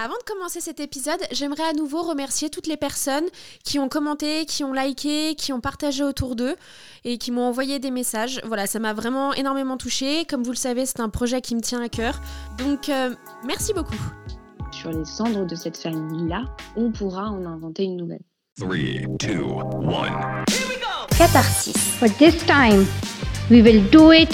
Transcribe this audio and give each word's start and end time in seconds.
Avant 0.00 0.14
de 0.14 0.22
commencer 0.22 0.60
cet 0.60 0.78
épisode, 0.78 1.18
j'aimerais 1.32 1.64
à 1.68 1.72
nouveau 1.72 2.02
remercier 2.02 2.50
toutes 2.50 2.68
les 2.68 2.76
personnes 2.76 3.24
qui 3.64 3.80
ont 3.80 3.88
commenté, 3.88 4.44
qui 4.44 4.62
ont 4.62 4.72
liké, 4.72 5.34
qui 5.34 5.52
ont 5.52 5.60
partagé 5.60 6.04
autour 6.04 6.36
d'eux 6.36 6.54
et 7.04 7.18
qui 7.18 7.32
m'ont 7.32 7.42
envoyé 7.42 7.80
des 7.80 7.90
messages. 7.90 8.40
Voilà, 8.44 8.68
ça 8.68 8.78
m'a 8.78 8.92
vraiment 8.92 9.34
énormément 9.34 9.76
touchée. 9.76 10.24
Comme 10.24 10.44
vous 10.44 10.52
le 10.52 10.56
savez, 10.56 10.86
c'est 10.86 11.00
un 11.00 11.08
projet 11.08 11.40
qui 11.40 11.56
me 11.56 11.60
tient 11.60 11.82
à 11.82 11.88
cœur. 11.88 12.20
Donc, 12.58 12.88
euh, 12.90 13.12
merci 13.44 13.72
beaucoup. 13.72 13.98
Sur 14.70 14.92
les 14.92 15.04
cendres 15.04 15.44
de 15.44 15.56
cette 15.56 15.76
famille-là, 15.76 16.44
on 16.76 16.92
pourra 16.92 17.30
en 17.30 17.44
inventer 17.44 17.82
une 17.82 17.96
nouvelle. 17.96 18.22
3, 18.60 18.76
2, 19.18 19.42
1. 19.82 20.44
Catharsis. 21.18 21.76
For 21.98 22.08
this 22.08 22.36
time, 22.46 22.86
we 23.50 23.62
will 23.62 23.82
do 23.90 24.12
it 24.12 24.30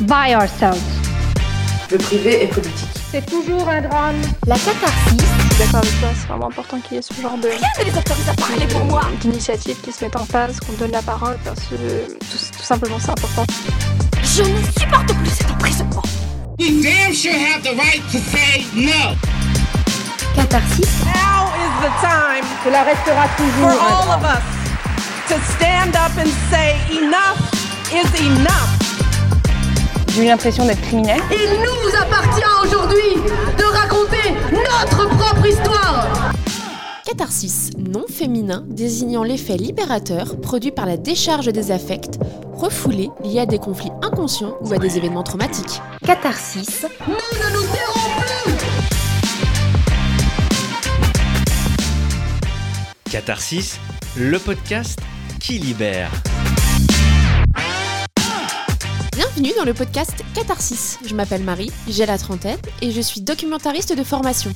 by 0.00 0.34
ourselves. 0.34 0.80
Le 1.90 1.98
privé 1.98 2.44
est 2.44 2.48
politique. 2.48 3.01
C'est 3.12 3.26
toujours 3.26 3.68
un 3.68 3.82
drame. 3.82 4.16
La 4.46 4.54
catharsis. 4.54 5.18
Je 5.18 5.54
suis 5.54 5.64
d'accord 5.64 5.80
avec 5.80 6.00
toi, 6.00 6.08
c'est 6.18 6.28
vraiment 6.28 6.46
important 6.46 6.80
qu'il 6.80 6.96
y 6.96 6.98
ait 6.98 7.02
ce 7.02 7.12
genre 7.20 7.36
de. 7.36 7.48
Rien 7.48 7.68
ne 7.78 7.84
les 7.84 7.98
autorise 7.98 8.26
à 8.26 8.34
parler 8.34 8.66
pour 8.68 8.86
moi 8.86 9.02
D'initiatives 9.20 9.78
qui 9.82 9.92
se 9.92 10.02
mettent 10.02 10.16
en 10.16 10.24
place, 10.24 10.58
qu'on 10.60 10.72
donne 10.72 10.92
la 10.92 11.02
parole, 11.02 11.36
parce 11.44 11.60
que 11.60 11.74
tout, 11.74 12.38
tout 12.56 12.64
simplement 12.64 12.96
c'est 12.98 13.10
important. 13.10 13.44
Je 14.22 14.42
ne 14.44 14.62
supporte 14.80 15.12
plus 15.18 15.28
cet 15.28 15.50
emprisonnement. 15.50 16.02
You 16.58 16.82
damn 16.82 17.12
sure 17.12 17.34
have 17.34 17.62
the 17.62 17.76
right 17.76 18.02
to 18.12 18.18
say 18.18 18.64
no. 18.74 19.14
Catharsis. 20.34 21.04
Now 21.04 21.52
is 21.60 21.84
the 21.84 21.92
time. 22.00 22.46
Cela 22.64 22.82
restera 22.82 23.28
toujours. 23.36 23.72
For 23.72 23.92
all 23.92 24.10
of 24.16 24.24
us 24.24 24.42
to 25.28 25.38
stand 25.52 25.94
up 25.96 26.16
and 26.16 26.30
say 26.50 26.76
enough 26.96 27.36
is 27.92 28.08
enough. 28.22 28.81
J'ai 30.14 30.24
eu 30.24 30.26
l'impression 30.26 30.66
d'être 30.66 30.82
criminelle. 30.82 31.20
Il 31.30 31.58
nous 31.60 31.96
appartient 31.98 32.44
aujourd'hui 32.62 33.22
de 33.56 33.64
raconter 33.64 34.34
notre 34.52 35.08
propre 35.08 35.46
histoire. 35.46 36.32
Catharsis, 37.06 37.70
nom 37.78 38.04
féminin 38.08 38.62
désignant 38.68 39.22
l'effet 39.24 39.56
libérateur 39.56 40.38
produit 40.38 40.70
par 40.70 40.84
la 40.84 40.98
décharge 40.98 41.46
des 41.46 41.70
affects 41.70 42.18
refoulés 42.52 43.08
liés 43.24 43.40
à 43.40 43.46
des 43.46 43.58
conflits 43.58 43.92
inconscients 44.02 44.54
ou 44.60 44.74
à 44.74 44.78
des 44.78 44.98
événements 44.98 45.22
traumatiques. 45.22 45.80
Catharsis. 46.04 46.84
Nous 47.06 47.14
ne 47.14 47.54
nous 47.54 47.62
tairons 47.72 48.10
plus. 48.20 48.52
Catharsis, 53.10 53.78
le 54.18 54.38
podcast 54.38 54.98
qui 55.40 55.58
libère. 55.58 56.10
Bienvenue 59.14 59.52
dans 59.58 59.64
le 59.64 59.74
podcast 59.74 60.24
Catharsis. 60.34 60.98
Je 61.04 61.14
m'appelle 61.14 61.44
Marie, 61.44 61.70
j'ai 61.86 62.06
la 62.06 62.16
trentaine 62.16 62.58
et 62.80 62.90
je 62.90 63.00
suis 63.02 63.20
documentariste 63.20 63.94
de 63.94 64.02
formation. 64.02 64.50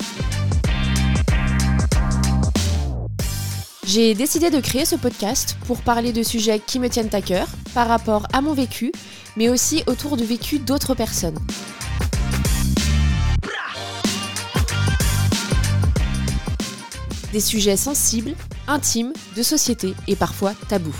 J'ai 3.85 4.15
décidé 4.15 4.49
de 4.49 4.59
créer 4.59 4.85
ce 4.85 4.95
podcast 4.95 5.57
pour 5.67 5.81
parler 5.81 6.11
de 6.11 6.23
sujets 6.23 6.59
qui 6.59 6.79
me 6.79 6.89
tiennent 6.89 7.13
à 7.13 7.21
cœur 7.21 7.47
par 7.75 7.87
rapport 7.87 8.25
à 8.33 8.41
mon 8.41 8.55
vécu, 8.55 8.91
mais 9.35 9.47
aussi 9.47 9.83
autour 9.85 10.17
du 10.17 10.25
vécu 10.25 10.57
d'autres 10.57 10.95
personnes. 10.95 11.37
Des 17.31 17.41
sujets 17.41 17.77
sensibles, 17.77 18.33
intimes, 18.67 19.13
de 19.35 19.43
société 19.43 19.93
et 20.07 20.15
parfois 20.15 20.53
tabous. 20.67 20.97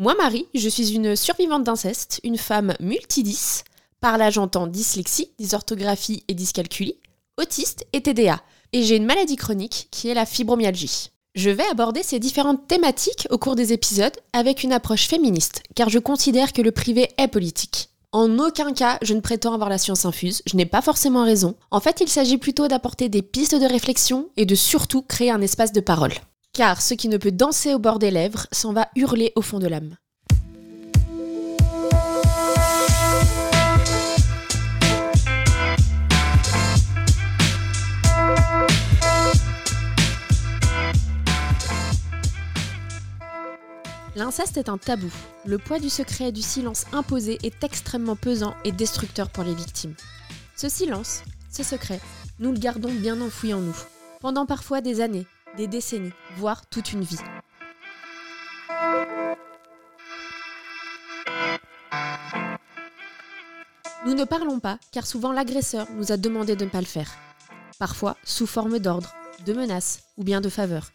Moi, 0.00 0.14
Marie, 0.14 0.46
je 0.54 0.70
suis 0.70 0.94
une 0.94 1.14
survivante 1.14 1.64
d'inceste, 1.64 2.22
une 2.24 2.38
femme 2.38 2.74
multidis. 2.80 3.64
Par 4.00 4.16
là, 4.16 4.30
j'entends 4.30 4.66
dyslexie, 4.66 5.32
dysorthographie 5.38 6.24
et 6.26 6.32
dyscalculie, 6.32 6.96
autiste 7.36 7.84
et 7.92 8.00
TDA. 8.00 8.40
Et 8.72 8.82
j'ai 8.82 8.96
une 8.96 9.04
maladie 9.04 9.36
chronique 9.36 9.88
qui 9.90 10.08
est 10.08 10.14
la 10.14 10.24
fibromyalgie. 10.24 11.10
Je 11.34 11.50
vais 11.50 11.66
aborder 11.70 12.02
ces 12.02 12.18
différentes 12.18 12.66
thématiques 12.66 13.28
au 13.28 13.36
cours 13.36 13.56
des 13.56 13.74
épisodes 13.74 14.16
avec 14.32 14.62
une 14.62 14.72
approche 14.72 15.06
féministe, 15.06 15.62
car 15.74 15.90
je 15.90 15.98
considère 15.98 16.54
que 16.54 16.62
le 16.62 16.72
privé 16.72 17.10
est 17.18 17.28
politique. 17.28 17.90
En 18.12 18.38
aucun 18.38 18.72
cas, 18.72 18.96
je 19.02 19.12
ne 19.12 19.20
prétends 19.20 19.52
avoir 19.52 19.68
la 19.68 19.76
science 19.76 20.06
infuse, 20.06 20.40
je 20.46 20.56
n'ai 20.56 20.64
pas 20.64 20.80
forcément 20.80 21.24
raison. 21.24 21.56
En 21.70 21.80
fait, 21.80 22.00
il 22.00 22.08
s'agit 22.08 22.38
plutôt 22.38 22.68
d'apporter 22.68 23.10
des 23.10 23.20
pistes 23.20 23.54
de 23.54 23.66
réflexion 23.66 24.30
et 24.38 24.46
de 24.46 24.54
surtout 24.54 25.02
créer 25.02 25.30
un 25.30 25.42
espace 25.42 25.72
de 25.72 25.80
parole. 25.80 26.14
Car 26.52 26.82
ce 26.82 26.94
qui 26.94 27.08
ne 27.08 27.16
peut 27.16 27.30
danser 27.30 27.74
au 27.74 27.78
bord 27.78 27.98
des 28.00 28.10
lèvres 28.10 28.46
s'en 28.50 28.72
va 28.72 28.88
hurler 28.96 29.32
au 29.36 29.42
fond 29.42 29.60
de 29.60 29.68
l'âme. 29.68 29.96
L'inceste 44.16 44.56
est 44.56 44.68
un 44.68 44.76
tabou. 44.76 45.10
Le 45.46 45.56
poids 45.56 45.78
du 45.78 45.88
secret 45.88 46.28
et 46.28 46.32
du 46.32 46.42
silence 46.42 46.84
imposé 46.92 47.38
est 47.44 47.62
extrêmement 47.62 48.16
pesant 48.16 48.54
et 48.64 48.72
destructeur 48.72 49.30
pour 49.30 49.44
les 49.44 49.54
victimes. 49.54 49.94
Ce 50.56 50.68
silence, 50.68 51.22
ce 51.50 51.62
secret, 51.62 52.00
nous 52.40 52.50
le 52.50 52.58
gardons 52.58 52.92
bien 52.92 53.20
enfoui 53.20 53.54
en 53.54 53.60
nous, 53.60 53.76
pendant 54.20 54.46
parfois 54.46 54.80
des 54.80 55.00
années, 55.00 55.26
des 55.56 55.66
décennies, 55.66 56.12
voire 56.36 56.66
toute 56.66 56.92
une 56.92 57.02
vie. 57.02 57.20
Nous 64.06 64.14
ne 64.14 64.24
parlons 64.24 64.60
pas 64.60 64.78
car 64.92 65.06
souvent 65.06 65.32
l'agresseur 65.32 65.86
nous 65.96 66.10
a 66.10 66.16
demandé 66.16 66.56
de 66.56 66.64
ne 66.64 66.70
pas 66.70 66.80
le 66.80 66.86
faire. 66.86 67.12
Parfois 67.78 68.16
sous 68.24 68.46
forme 68.46 68.78
d'ordre, 68.78 69.14
de 69.46 69.52
menaces 69.52 70.00
ou 70.16 70.24
bien 70.24 70.40
de 70.40 70.48
faveurs. 70.48 70.90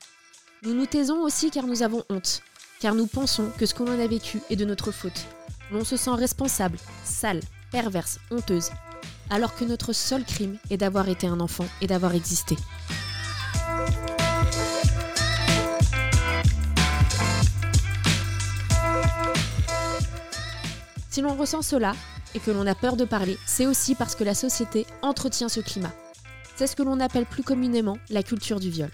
Nous 0.63 0.73
nous 0.73 0.85
taisons 0.85 1.21
aussi 1.21 1.51
car 1.51 1.67
nous 1.67 1.83
avons 1.83 2.03
honte, 2.09 2.41
car 2.79 2.95
nous 2.95 3.07
pensons 3.07 3.51
que 3.57 3.65
ce 3.65 3.73
que 3.73 3.83
l'on 3.83 3.99
a 3.99 4.07
vécu 4.07 4.41
est 4.49 4.55
de 4.55 4.65
notre 4.65 4.91
faute. 4.91 5.25
L'on 5.71 5.83
se 5.83 5.97
sent 5.97 6.11
responsable, 6.11 6.77
sale, 7.03 7.41
perverse, 7.71 8.19
honteuse, 8.31 8.71
alors 9.29 9.55
que 9.55 9.65
notre 9.65 9.93
seul 9.93 10.23
crime 10.23 10.57
est 10.69 10.77
d'avoir 10.77 11.09
été 11.09 11.27
un 11.27 11.39
enfant 11.39 11.65
et 11.81 11.87
d'avoir 11.87 12.13
existé. 12.15 12.55
Si 21.15 21.21
l'on 21.21 21.37
ressent 21.37 21.61
cela 21.61 21.93
et 22.33 22.41
que 22.41 22.51
l'on 22.51 22.67
a 22.67 22.75
peur 22.75 22.97
de 22.97 23.05
parler, 23.05 23.37
c'est 23.45 23.65
aussi 23.65 23.95
parce 23.95 24.15
que 24.15 24.25
la 24.25 24.35
société 24.35 24.85
entretient 25.01 25.47
ce 25.47 25.61
climat. 25.61 25.93
C'est 26.57 26.67
ce 26.67 26.75
que 26.75 26.83
l'on 26.83 26.99
appelle 26.99 27.25
plus 27.25 27.41
communément 27.41 27.97
la 28.09 28.21
culture 28.21 28.59
du 28.59 28.69
viol. 28.69 28.89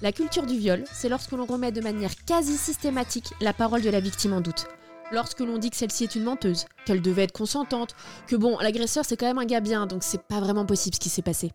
La 0.00 0.12
culture 0.12 0.46
du 0.46 0.56
viol, 0.56 0.82
c'est 0.90 1.10
lorsque 1.10 1.32
l'on 1.32 1.44
remet 1.44 1.72
de 1.72 1.82
manière 1.82 2.16
quasi 2.24 2.56
systématique 2.56 3.34
la 3.42 3.52
parole 3.52 3.82
de 3.82 3.90
la 3.90 4.00
victime 4.00 4.32
en 4.32 4.40
doute. 4.40 4.64
Lorsque 5.12 5.40
l'on 5.40 5.58
dit 5.58 5.68
que 5.68 5.76
celle-ci 5.76 6.04
est 6.04 6.14
une 6.14 6.24
menteuse, 6.24 6.64
qu'elle 6.86 7.02
devait 7.02 7.24
être 7.24 7.36
consentante, 7.36 7.94
que 8.26 8.36
bon, 8.36 8.56
l'agresseur 8.56 9.04
c'est 9.04 9.18
quand 9.18 9.26
même 9.26 9.36
un 9.36 9.44
gars 9.44 9.60
bien, 9.60 9.86
donc 9.86 10.04
c'est 10.04 10.22
pas 10.22 10.40
vraiment 10.40 10.64
possible 10.64 10.94
ce 10.94 11.00
qui 11.00 11.10
s'est 11.10 11.20
passé. 11.20 11.52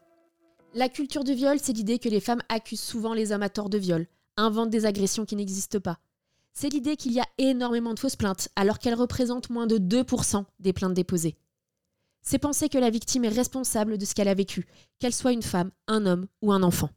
La 0.76 0.90
culture 0.90 1.24
du 1.24 1.34
viol, 1.34 1.58
c'est 1.60 1.74
l'idée 1.74 1.98
que 1.98 2.08
les 2.08 2.22
femmes 2.22 2.44
accusent 2.50 2.82
souvent 2.82 3.16
les 3.16 3.32
hommes 3.32 3.42
à 3.42 3.50
tort 3.50 3.72
de 3.72 3.80
viol, 3.80 4.06
inventent 4.38 4.70
des 4.70 4.86
agressions 4.86 5.26
qui 5.26 5.36
n'existent 5.36 5.80
pas. 5.80 5.98
C'est 6.54 6.70
l'idée 6.70 6.98
qu'il 6.98 7.14
y 7.14 7.20
a 7.20 7.28
énormément 7.38 7.94
de 7.94 8.00
fausses 8.00 8.16
plaintes, 8.16 8.50
alors 8.56 8.80
qu'elles 8.80 8.94
représentent 8.94 9.50
moins 9.50 9.68
de 9.68 9.78
2% 9.78 10.46
des 10.60 10.74
plaintes 10.74 10.94
déposées. 10.94 11.38
C'est 12.22 12.40
penser 12.40 12.70
que 12.70 12.78
la 12.78 12.90
victime 12.90 13.26
est 13.26 13.30
responsable 13.30 13.98
de 13.98 14.06
ce 14.06 14.14
qu'elle 14.14 14.28
a 14.28 14.34
vécu, 14.34 14.68
qu'elle 15.00 15.14
soit 15.14 15.32
une 15.32 15.42
femme, 15.42 15.72
un 15.88 16.06
homme 16.06 16.28
ou 16.42 16.52
un 16.52 16.62
enfant. 16.62 16.90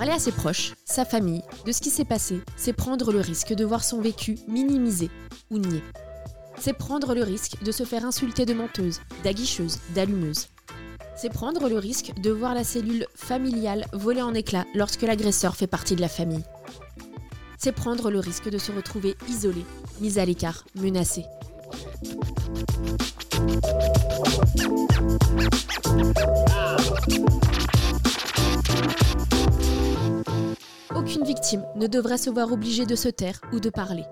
Parler 0.00 0.14
à 0.14 0.18
ses 0.18 0.32
proches, 0.32 0.72
sa 0.86 1.04
famille, 1.04 1.42
de 1.66 1.72
ce 1.72 1.82
qui 1.82 1.90
s'est 1.90 2.06
passé, 2.06 2.40
c'est 2.56 2.72
prendre 2.72 3.12
le 3.12 3.20
risque 3.20 3.52
de 3.52 3.66
voir 3.66 3.84
son 3.84 4.00
vécu 4.00 4.38
minimisé 4.48 5.10
ou 5.50 5.58
nié. 5.58 5.82
C'est 6.58 6.72
prendre 6.72 7.14
le 7.14 7.22
risque 7.22 7.62
de 7.62 7.70
se 7.70 7.84
faire 7.84 8.06
insulter 8.06 8.46
de 8.46 8.54
menteuse, 8.54 9.02
d'aguicheuse, 9.24 9.78
d'allumeuse. 9.94 10.46
C'est 11.16 11.28
prendre 11.28 11.68
le 11.68 11.76
risque 11.76 12.14
de 12.18 12.30
voir 12.30 12.54
la 12.54 12.64
cellule 12.64 13.04
familiale 13.14 13.84
voler 13.92 14.22
en 14.22 14.32
éclats 14.32 14.64
lorsque 14.74 15.02
l'agresseur 15.02 15.54
fait 15.54 15.66
partie 15.66 15.96
de 15.96 16.00
la 16.00 16.08
famille. 16.08 16.44
C'est 17.58 17.72
prendre 17.72 18.10
le 18.10 18.20
risque 18.20 18.48
de 18.48 18.56
se 18.56 18.72
retrouver 18.72 19.16
isolé, 19.28 19.66
mis 20.00 20.18
à 20.18 20.24
l'écart, 20.24 20.64
menacé. 20.76 21.26
Aucune 31.10 31.26
victime 31.26 31.64
ne 31.74 31.88
devrait 31.88 32.18
se 32.18 32.30
voir 32.30 32.52
obligée 32.52 32.86
de 32.86 32.94
se 32.94 33.08
taire 33.08 33.40
ou 33.52 33.58
de 33.58 33.68
parler. 33.68 34.04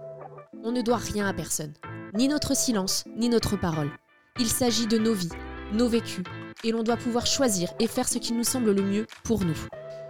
On 0.64 0.72
ne 0.72 0.82
doit 0.82 0.96
rien 0.96 1.28
à 1.28 1.32
personne, 1.32 1.72
ni 2.14 2.26
notre 2.26 2.56
silence, 2.56 3.04
ni 3.16 3.28
notre 3.28 3.56
parole. 3.56 3.92
Il 4.40 4.48
s'agit 4.48 4.88
de 4.88 4.98
nos 4.98 5.14
vies, 5.14 5.30
nos 5.72 5.86
vécus, 5.86 6.24
et 6.64 6.72
l'on 6.72 6.82
doit 6.82 6.96
pouvoir 6.96 7.24
choisir 7.24 7.70
et 7.78 7.86
faire 7.86 8.08
ce 8.08 8.18
qui 8.18 8.32
nous 8.32 8.42
semble 8.42 8.72
le 8.72 8.82
mieux 8.82 9.06
pour 9.22 9.44
nous. 9.44 9.54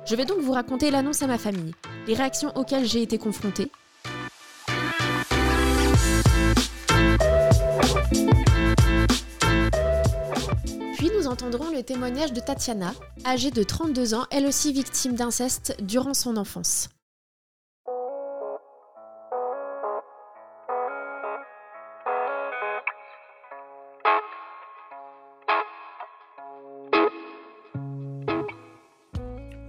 Je 0.06 0.16
vais 0.16 0.24
donc 0.24 0.38
vous 0.38 0.52
raconter 0.52 0.90
l'annonce 0.90 1.22
à 1.22 1.26
ma 1.26 1.36
famille, 1.36 1.74
les 2.06 2.14
réactions 2.14 2.56
auxquelles 2.56 2.86
j'ai 2.86 3.02
été 3.02 3.18
confrontée. 3.18 3.70
Entendrons 11.48 11.74
le 11.74 11.82
témoignage 11.82 12.34
de 12.34 12.40
Tatiana, 12.40 12.92
âgée 13.24 13.50
de 13.50 13.62
32 13.62 14.12
ans, 14.12 14.26
elle 14.30 14.44
aussi 14.44 14.70
victime 14.70 15.14
d'inceste 15.14 15.76
durant 15.80 16.12
son 16.12 16.36
enfance. 16.36 16.90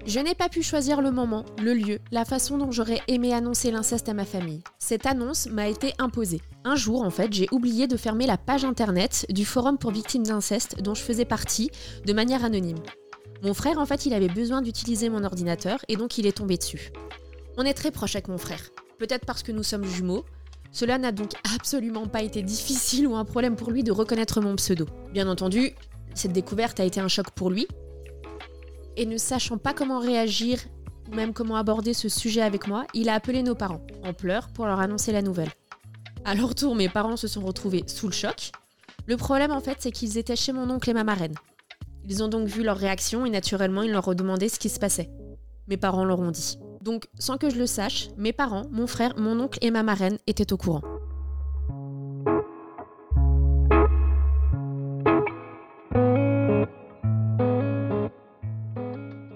Je 0.10 0.20
n'ai 0.20 0.34
pas 0.34 0.50
pu 0.50 0.64
choisir 0.64 1.04
le 1.04 1.12
moment, 1.12 1.46
le 1.62 1.72
lieu, 1.72 2.00
la 2.10 2.26
façon 2.26 2.58
dont 2.58 2.72
j'aurais 2.72 3.00
aimé 3.08 3.32
annoncer 3.32 3.70
l'inceste 3.70 4.10
à 4.10 4.16
ma 4.16 4.26
famille. 4.26 4.64
Cette 4.80 5.06
annonce 5.06 5.46
m'a 5.46 5.68
été 5.68 5.94
imposée. 6.00 6.42
Un 6.64 6.76
jour, 6.76 7.04
en 7.04 7.12
fait, 7.12 7.32
j'ai 7.32 7.46
oublié 7.52 7.86
de 7.86 7.96
fermer 7.96 8.26
la 8.26 8.40
page 8.40 8.66
internet 8.66 9.28
du 9.30 9.46
forum 9.46 9.78
pour 9.78 9.92
victimes 9.92 10.24
d'inceste 10.24 10.82
dont 10.82 10.96
je 10.96 11.04
faisais 11.04 11.26
partie 11.26 11.70
de 12.08 12.14
manière 12.14 12.44
anonyme. 12.44 12.80
Mon 13.44 13.54
frère, 13.54 13.78
en 13.78 13.86
fait, 13.86 14.08
il 14.08 14.16
avait 14.16 14.30
besoin 14.30 14.64
d'utiliser 14.64 15.10
mon 15.10 15.24
ordinateur 15.24 15.78
et 15.90 15.96
donc 15.96 16.18
il 16.18 16.26
est 16.26 16.38
tombé 16.38 16.58
dessus. 16.58 16.90
On 17.58 17.64
est 17.64 17.76
très 17.76 17.92
proche 17.92 18.16
avec 18.16 18.30
mon 18.30 18.40
frère. 18.40 18.72
Peut-être 18.98 19.28
parce 19.28 19.44
que 19.44 19.52
nous 19.52 19.62
sommes 19.62 19.86
jumeaux. 19.86 20.26
Cela 20.72 20.98
n'a 20.98 21.12
donc 21.12 21.34
absolument 21.56 22.08
pas 22.08 22.24
été 22.24 22.42
difficile 22.42 23.06
ou 23.06 23.16
un 23.16 23.26
problème 23.26 23.56
pour 23.56 23.70
lui 23.70 23.84
de 23.84 23.92
reconnaître 23.92 24.42
mon 24.42 24.56
pseudo. 24.56 24.88
Bien 25.14 25.28
entendu, 25.28 25.76
cette 26.16 26.34
découverte 26.34 26.80
a 26.80 26.84
été 26.84 27.00
un 27.00 27.08
choc 27.08 27.30
pour 27.30 27.52
lui, 27.52 27.68
et 29.00 29.06
ne 29.06 29.18
sachant 29.18 29.58
pas 29.58 29.74
comment 29.74 30.00
réagir 30.00 30.60
ou 31.10 31.16
même 31.16 31.34
comment 31.34 31.56
aborder 31.56 31.94
ce 31.94 32.10
sujet 32.10 32.42
avec 32.42 32.68
moi, 32.68 32.86
il 32.94 33.08
a 33.08 33.14
appelé 33.14 33.42
nos 33.44 33.56
parents 33.56 33.82
en 34.04 34.14
pleurs 34.14 34.50
pour 34.50 34.66
leur 34.66 34.82
annoncer 34.82 35.14
la 35.14 35.22
nouvelle. 35.22 35.50
À 36.26 36.36
leur 36.36 36.54
tour, 36.54 36.76
mes 36.76 36.90
parents 36.90 37.16
se 37.16 37.28
sont 37.28 37.42
retrouvés 37.42 37.84
sous 37.88 38.08
le 38.08 38.14
choc. 38.14 38.52
Le 39.08 39.16
problème 39.16 39.52
en 39.52 39.62
fait, 39.62 39.78
c'est 39.80 39.92
qu'ils 39.92 40.18
étaient 40.18 40.36
chez 40.36 40.52
mon 40.52 40.70
oncle 40.70 40.90
et 40.90 40.94
ma 40.94 41.06
marraine. 41.06 41.34
Ils 42.10 42.22
ont 42.22 42.28
donc 42.28 42.48
vu 42.48 42.62
leur 42.62 42.78
réaction 42.78 43.26
et 43.26 43.30
naturellement, 43.30 43.84
ils 43.84 43.92
leur 43.92 44.08
ont 44.10 44.14
demandé 44.14 44.50
ce 44.50 44.60
qui 44.60 44.68
se 44.68 44.80
passait. 44.80 45.10
Mes 45.68 45.78
parents 45.78 46.04
leur 46.04 46.20
ont 46.20 46.32
dit. 46.32 46.60
Donc, 46.82 47.06
sans 47.18 47.38
que 47.38 47.50
je 47.50 47.58
le 47.58 47.68
sache, 47.68 48.10
mes 48.18 48.34
parents, 48.34 48.66
mon 48.70 48.86
frère, 48.86 49.18
mon 49.18 49.40
oncle 49.40 49.60
et 49.62 49.72
ma 49.72 49.84
marraine 49.84 50.18
étaient 50.28 50.52
au 50.52 50.58
courant. 50.58 50.82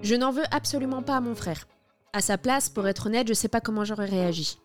Je 0.03 0.15
n'en 0.15 0.31
veux 0.31 0.43
absolument 0.51 1.01
pas 1.01 1.15
à 1.15 1.21
mon 1.21 1.33
frère. 1.33 1.65
À 2.11 2.19
sa 2.19 2.37
place, 2.37 2.67
pour 2.67 2.85
être 2.89 3.07
honnête, 3.07 3.25
je 3.25 3.33
sais 3.33 3.47
pas 3.47 3.61
comment 3.61 3.85
j'aurais 3.85 4.05
réagi. 4.05 4.59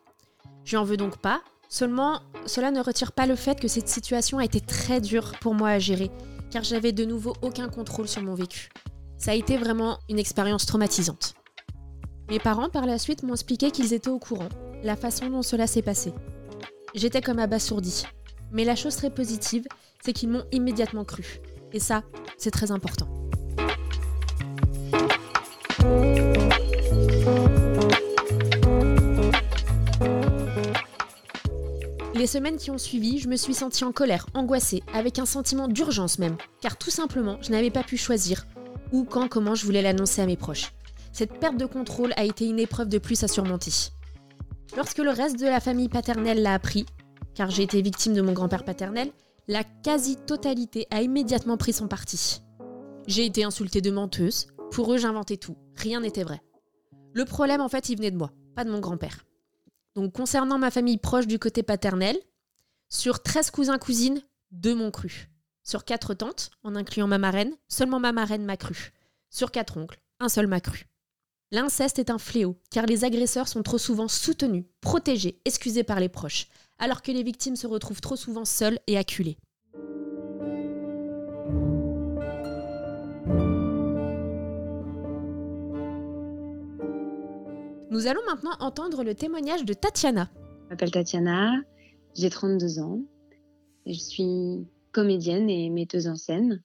Je 0.65 0.77
n'en 0.77 0.83
veux 0.83 0.97
donc 0.97 1.19
pas, 1.19 1.43
seulement 1.69 2.23
cela 2.45 2.73
ne 2.73 2.81
retire 2.81 3.13
pas 3.13 3.25
le 3.25 3.37
fait 3.37 3.61
que 3.61 3.69
cette 3.69 3.89
situation 3.89 4.39
a 4.39 4.45
été 4.45 4.61
très 4.61 5.01
dure 5.01 5.31
pour 5.41 5.55
moi 5.55 5.69
à 5.69 5.79
gérer, 5.79 6.11
car 6.51 6.65
j'avais 6.65 6.91
de 6.91 7.05
nouveau 7.05 7.35
aucun 7.41 7.69
contrôle 7.69 8.09
sur 8.09 8.21
mon 8.21 8.35
vécu. 8.35 8.69
Ça 9.17 9.31
a 9.31 9.35
été 9.35 9.57
vraiment 9.57 10.01
une 10.09 10.19
expérience 10.19 10.67
traumatisante. 10.67 11.35
Mes 12.31 12.41
parents 12.41 12.69
par 12.69 12.85
la 12.85 12.99
suite 12.99 13.23
m'ont 13.23 13.35
expliqué 13.35 13.71
qu'ils 13.71 13.95
étaient 13.95 14.11
au 14.11 14.19
courant, 14.19 14.49
la 14.83 14.97
façon 14.97 15.31
dont 15.31 15.43
cela 15.43 15.69
s'est 15.69 15.83
passé. 15.83 16.13
J'étais 16.97 17.23
comme 17.23 17.39
abasourdie. 17.39 18.07
Mais 18.51 18.65
la 18.65 18.75
chose 18.75 18.97
très 18.97 19.11
positive, 19.11 19.67
c'est 20.05 20.13
qu'ils 20.13 20.31
m'ont 20.31 20.45
immédiatement 20.51 21.05
cru. 21.05 21.39
Et 21.73 21.79
ça, 21.79 22.03
c'est 22.39 22.51
très 22.51 22.73
important. 22.73 23.07
Les 32.19 32.27
semaines 32.27 32.57
qui 32.57 32.73
ont 32.73 32.79
suivi, 32.79 33.21
je 33.21 33.29
me 33.29 33.37
suis 33.37 33.55
sentie 33.55 33.85
en 33.85 33.93
colère, 33.93 34.27
angoissée, 34.35 34.83
avec 34.93 35.21
un 35.21 35.25
sentiment 35.25 35.69
d'urgence 35.69 36.19
même, 36.19 36.37
car 36.61 36.77
tout 36.77 36.91
simplement, 36.91 37.39
je 37.41 37.53
n'avais 37.53 37.71
pas 37.71 37.85
pu 37.85 37.97
choisir 37.97 38.45
où, 38.91 39.05
quand, 39.05 39.29
comment 39.29 39.55
je 39.55 39.65
voulais 39.65 39.83
l'annoncer 39.83 40.21
à 40.21 40.27
mes 40.27 40.37
proches. 40.37 40.73
Cette 41.13 41.39
perte 41.39 41.57
de 41.57 41.65
contrôle 41.65 42.13
a 42.17 42.25
été 42.25 42.45
une 42.45 42.59
épreuve 42.59 42.89
de 42.89 42.99
plus 42.99 43.23
à 43.23 43.29
surmonter. 43.29 43.71
Lorsque 44.77 44.99
le 44.99 45.11
reste 45.11 45.39
de 45.39 45.47
la 45.47 45.61
famille 45.61 45.89
paternelle 45.89 46.43
l'a 46.43 46.55
appris, 46.55 46.87
car 47.37 47.51
j'ai 47.51 47.63
été 47.63 47.81
victime 47.83 48.15
de 48.15 48.21
mon 48.21 48.33
grand-père 48.33 48.65
paternel, 48.65 49.13
la 49.47 49.63
quasi-totalité 49.63 50.89
a 50.91 51.03
immédiatement 51.03 51.57
pris 51.57 51.73
son 51.73 51.87
parti. 51.87 52.43
J'ai 53.07 53.27
été 53.27 53.45
insultée 53.45 53.81
de 53.81 53.93
menteuse, 53.93 54.49
pour 54.73 54.93
eux 54.93 54.99
j'inventais 54.99 55.37
tout, 55.37 55.57
rien 55.77 56.01
n'était 56.01 56.25
vrai. 56.25 56.43
Le 57.13 57.25
problème 57.25 57.61
en 57.61 57.69
fait 57.69 57.91
il 57.91 57.97
venait 57.97 58.11
de 58.11 58.19
moi, 58.19 58.33
pas 58.57 58.65
de 58.65 58.73
mon 58.73 58.81
grand-père. 58.81 59.28
Donc 59.95 60.13
concernant 60.13 60.59
ma 60.59 60.71
famille 60.71 60.99
proche 60.99 61.27
du 61.27 61.39
côté 61.39 61.63
paternel, 61.63 62.17
sur 62.89 63.23
13 63.23 63.51
cousins-cousines, 63.51 64.23
deux 64.51 64.75
m'ont 64.75 64.91
cru. 64.91 65.29
Sur 65.63 65.85
4 65.85 66.15
tantes, 66.15 66.51
en 66.63 66.75
incluant 66.75 67.07
ma 67.07 67.19
marraine, 67.19 67.55
seulement 67.69 68.01
ma 68.01 68.13
marraine 68.13 68.45
m'a 68.45 68.57
cru. 68.57 68.93
Sur 69.29 69.51
4 69.51 69.77
oncles, 69.77 70.01
un 70.21 70.29
seul 70.29 70.47
m'a 70.47 70.61
cru. 70.61 70.87
L'inceste 71.51 71.99
est 71.99 72.11
un 72.11 72.19
fléau, 72.19 72.61
car 72.71 72.87
les 72.87 73.05
agresseurs 73.05 73.49
sont 73.49 73.63
trop 73.63 73.79
souvent 73.79 74.09
soutenus, 74.09 74.65
protégés, 74.81 75.41
excusés 75.45 75.85
par 75.85 76.01
les 76.01 76.09
proches, 76.09 76.49
alors 76.79 77.03
que 77.03 77.13
les 77.13 77.23
victimes 77.23 77.57
se 77.57 77.67
retrouvent 77.67 78.01
trop 78.01 78.17
souvent 78.17 78.45
seules 78.45 78.79
et 78.87 78.99
acculées. 78.99 79.39
Nous 87.99 88.07
allons 88.07 88.25
maintenant 88.27 88.55
entendre 88.61 89.03
le 89.03 89.17
témoignage 89.17 89.65
de 89.65 89.75
Tatiana. 89.75 90.31
Je 90.63 90.69
m'appelle 90.71 90.93
Tatiana, 90.93 91.51
j'ai 92.15 92.31
32 92.31 92.79
ans, 92.79 93.01
je 93.87 93.93
suis 93.99 94.69
comédienne 94.93 95.51
et 95.51 95.69
metteuse 95.69 96.07
en 96.07 96.15
scène 96.15 96.63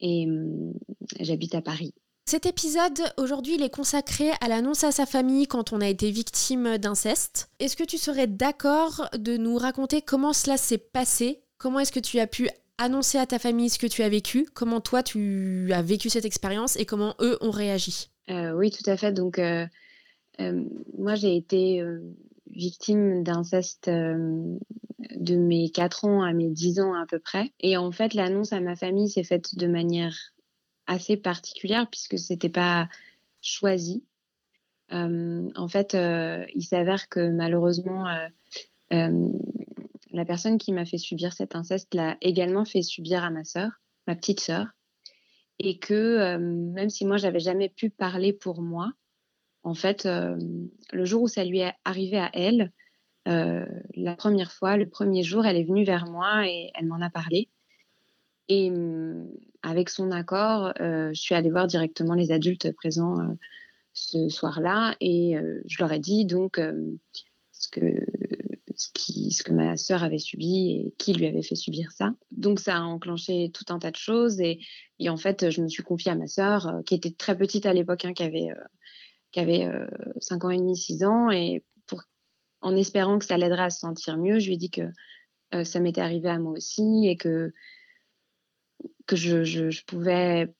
et 0.00 0.26
hum, 0.26 0.72
j'habite 1.20 1.54
à 1.54 1.62
Paris. 1.62 1.94
Cet 2.26 2.44
épisode, 2.44 2.98
aujourd'hui, 3.18 3.54
il 3.54 3.62
est 3.62 3.72
consacré 3.72 4.30
à 4.40 4.48
l'annonce 4.48 4.82
à 4.82 4.90
sa 4.90 5.06
famille 5.06 5.46
quand 5.46 5.72
on 5.72 5.80
a 5.80 5.86
été 5.86 6.10
victime 6.10 6.76
d'inceste. 6.76 7.50
Est-ce 7.60 7.76
que 7.76 7.84
tu 7.84 7.96
serais 7.96 8.26
d'accord 8.26 9.08
de 9.16 9.36
nous 9.36 9.58
raconter 9.58 10.02
comment 10.02 10.32
cela 10.32 10.56
s'est 10.56 10.78
passé? 10.78 11.40
Comment 11.58 11.78
est-ce 11.78 11.92
que 11.92 12.00
tu 12.00 12.18
as 12.18 12.26
pu 12.26 12.48
annoncer 12.78 13.18
à 13.18 13.26
ta 13.26 13.38
famille 13.38 13.70
ce 13.70 13.78
que 13.78 13.86
tu 13.86 14.02
as 14.02 14.08
vécu? 14.08 14.48
Comment 14.54 14.80
toi, 14.80 15.04
tu 15.04 15.70
as 15.72 15.82
vécu 15.82 16.10
cette 16.10 16.24
expérience 16.24 16.74
et 16.74 16.84
comment 16.84 17.14
eux 17.20 17.38
ont 17.42 17.52
réagi? 17.52 18.10
Euh, 18.28 18.50
Oui, 18.56 18.72
tout 18.72 18.90
à 18.90 18.96
fait. 18.96 19.12
Donc, 19.12 19.38
euh, 19.38 19.64
euh, 19.64 19.66
moi, 20.38 21.14
j'ai 21.14 21.36
été 21.36 21.80
euh, 21.80 22.00
victime 22.50 23.22
d'inceste 23.22 23.88
euh, 23.88 24.58
de 25.16 25.36
mes 25.36 25.70
4 25.70 26.04
ans 26.04 26.22
à 26.22 26.32
mes 26.32 26.48
10 26.48 26.80
ans 26.80 26.94
à 26.94 27.06
peu 27.06 27.18
près. 27.18 27.52
Et 27.60 27.76
en 27.76 27.90
fait, 27.92 28.14
l'annonce 28.14 28.52
à 28.52 28.60
ma 28.60 28.76
famille 28.76 29.08
s'est 29.08 29.24
faite 29.24 29.56
de 29.56 29.66
manière 29.66 30.16
assez 30.86 31.16
particulière 31.16 31.88
puisque 31.90 32.18
c'était 32.18 32.48
pas 32.48 32.88
choisi. 33.40 34.04
en 34.90 35.68
fait, 35.68 35.96
il 36.54 36.62
s'avère 36.62 37.08
que 37.08 37.28
malheureusement, 37.28 38.06
la 38.90 40.24
personne 40.26 40.56
qui 40.56 40.72
m'a 40.72 40.86
fait 40.86 40.98
subir 40.98 41.34
cet 41.34 41.54
inceste 41.54 41.94
l'a 41.94 42.16
également 42.22 42.64
fait 42.64 42.82
subir 42.82 43.22
à 43.22 43.30
ma 43.30 43.44
sœur, 43.44 43.70
ma 44.06 44.16
petite 44.16 44.40
sœur, 44.40 44.66
et 45.58 45.78
que 45.78 46.36
même 46.38 46.88
si 46.88 47.04
moi 47.04 47.18
j'avais 47.18 47.40
jamais 47.40 47.68
pu 47.68 47.90
parler 47.90 48.32
pour 48.32 48.62
moi, 48.62 48.92
en 49.68 49.74
fait, 49.74 50.06
euh, 50.06 50.38
le 50.92 51.04
jour 51.04 51.22
où 51.22 51.28
ça 51.28 51.44
lui 51.44 51.60
est 51.60 51.74
arrivé 51.84 52.16
à 52.16 52.30
elle, 52.32 52.72
euh, 53.28 53.66
la 53.94 54.16
première 54.16 54.50
fois, 54.50 54.78
le 54.78 54.88
premier 54.88 55.22
jour, 55.22 55.44
elle 55.44 55.58
est 55.58 55.64
venue 55.64 55.84
vers 55.84 56.06
moi 56.06 56.48
et 56.48 56.70
elle 56.74 56.86
m'en 56.86 57.02
a 57.02 57.10
parlé. 57.10 57.50
Et 58.48 58.70
mm, 58.70 59.28
avec 59.62 59.90
son 59.90 60.10
accord, 60.10 60.72
euh, 60.80 61.10
je 61.12 61.20
suis 61.20 61.34
allée 61.34 61.50
voir 61.50 61.66
directement 61.66 62.14
les 62.14 62.32
adultes 62.32 62.72
présents 62.72 63.18
ce 63.92 64.30
soir-là 64.30 64.96
et 65.00 65.36
je 65.66 65.78
leur 65.80 65.92
ai 65.92 65.98
dit 65.98 66.24
donc 66.24 66.58
ce 67.52 67.68
que 67.68 69.52
ma 69.52 69.76
sœur 69.76 70.02
avait 70.02 70.18
subi 70.18 70.70
et 70.70 70.94
qui 70.96 71.12
lui 71.12 71.26
avait 71.26 71.42
fait 71.42 71.56
subir 71.56 71.90
ça. 71.92 72.14
Donc 72.30 72.60
ça 72.60 72.78
a 72.78 72.80
enclenché 72.80 73.50
tout 73.52 73.64
un 73.68 73.80
tas 73.80 73.90
de 73.90 73.96
choses 73.96 74.40
et, 74.40 74.60
et 74.98 75.10
en 75.10 75.16
fait 75.18 75.50
je 75.50 75.60
me 75.60 75.68
suis 75.68 75.82
confiée 75.82 76.12
à 76.12 76.14
ma 76.14 76.28
sœur 76.28 76.80
qui 76.86 76.94
était 76.94 77.10
très 77.10 77.36
petite 77.36 77.66
à 77.66 77.74
l'époque, 77.74 78.04
hein, 78.04 78.14
qui 78.14 78.22
avait 78.22 78.50
qui 79.38 79.44
avait 79.44 79.68
5 80.20 80.44
euh, 80.44 80.46
ans 80.46 80.50
et 80.50 80.58
demi, 80.58 80.76
6 80.76 81.04
ans, 81.04 81.30
et 81.30 81.64
pour, 81.86 82.02
en 82.60 82.76
espérant 82.76 83.18
que 83.18 83.24
ça 83.24 83.36
l'aiderait 83.36 83.64
à 83.64 83.70
se 83.70 83.80
sentir 83.80 84.16
mieux, 84.16 84.38
je 84.38 84.46
lui 84.46 84.54
ai 84.54 84.58
dit 84.58 84.70
que 84.70 84.82
euh, 85.54 85.64
ça 85.64 85.80
m'était 85.80 86.00
arrivé 86.00 86.28
à 86.28 86.38
moi 86.38 86.52
aussi 86.52 87.06
et 87.06 87.16
que, 87.16 87.52
que 89.06 89.16
je, 89.16 89.44
je, 89.44 89.84
pouvais 89.84 90.52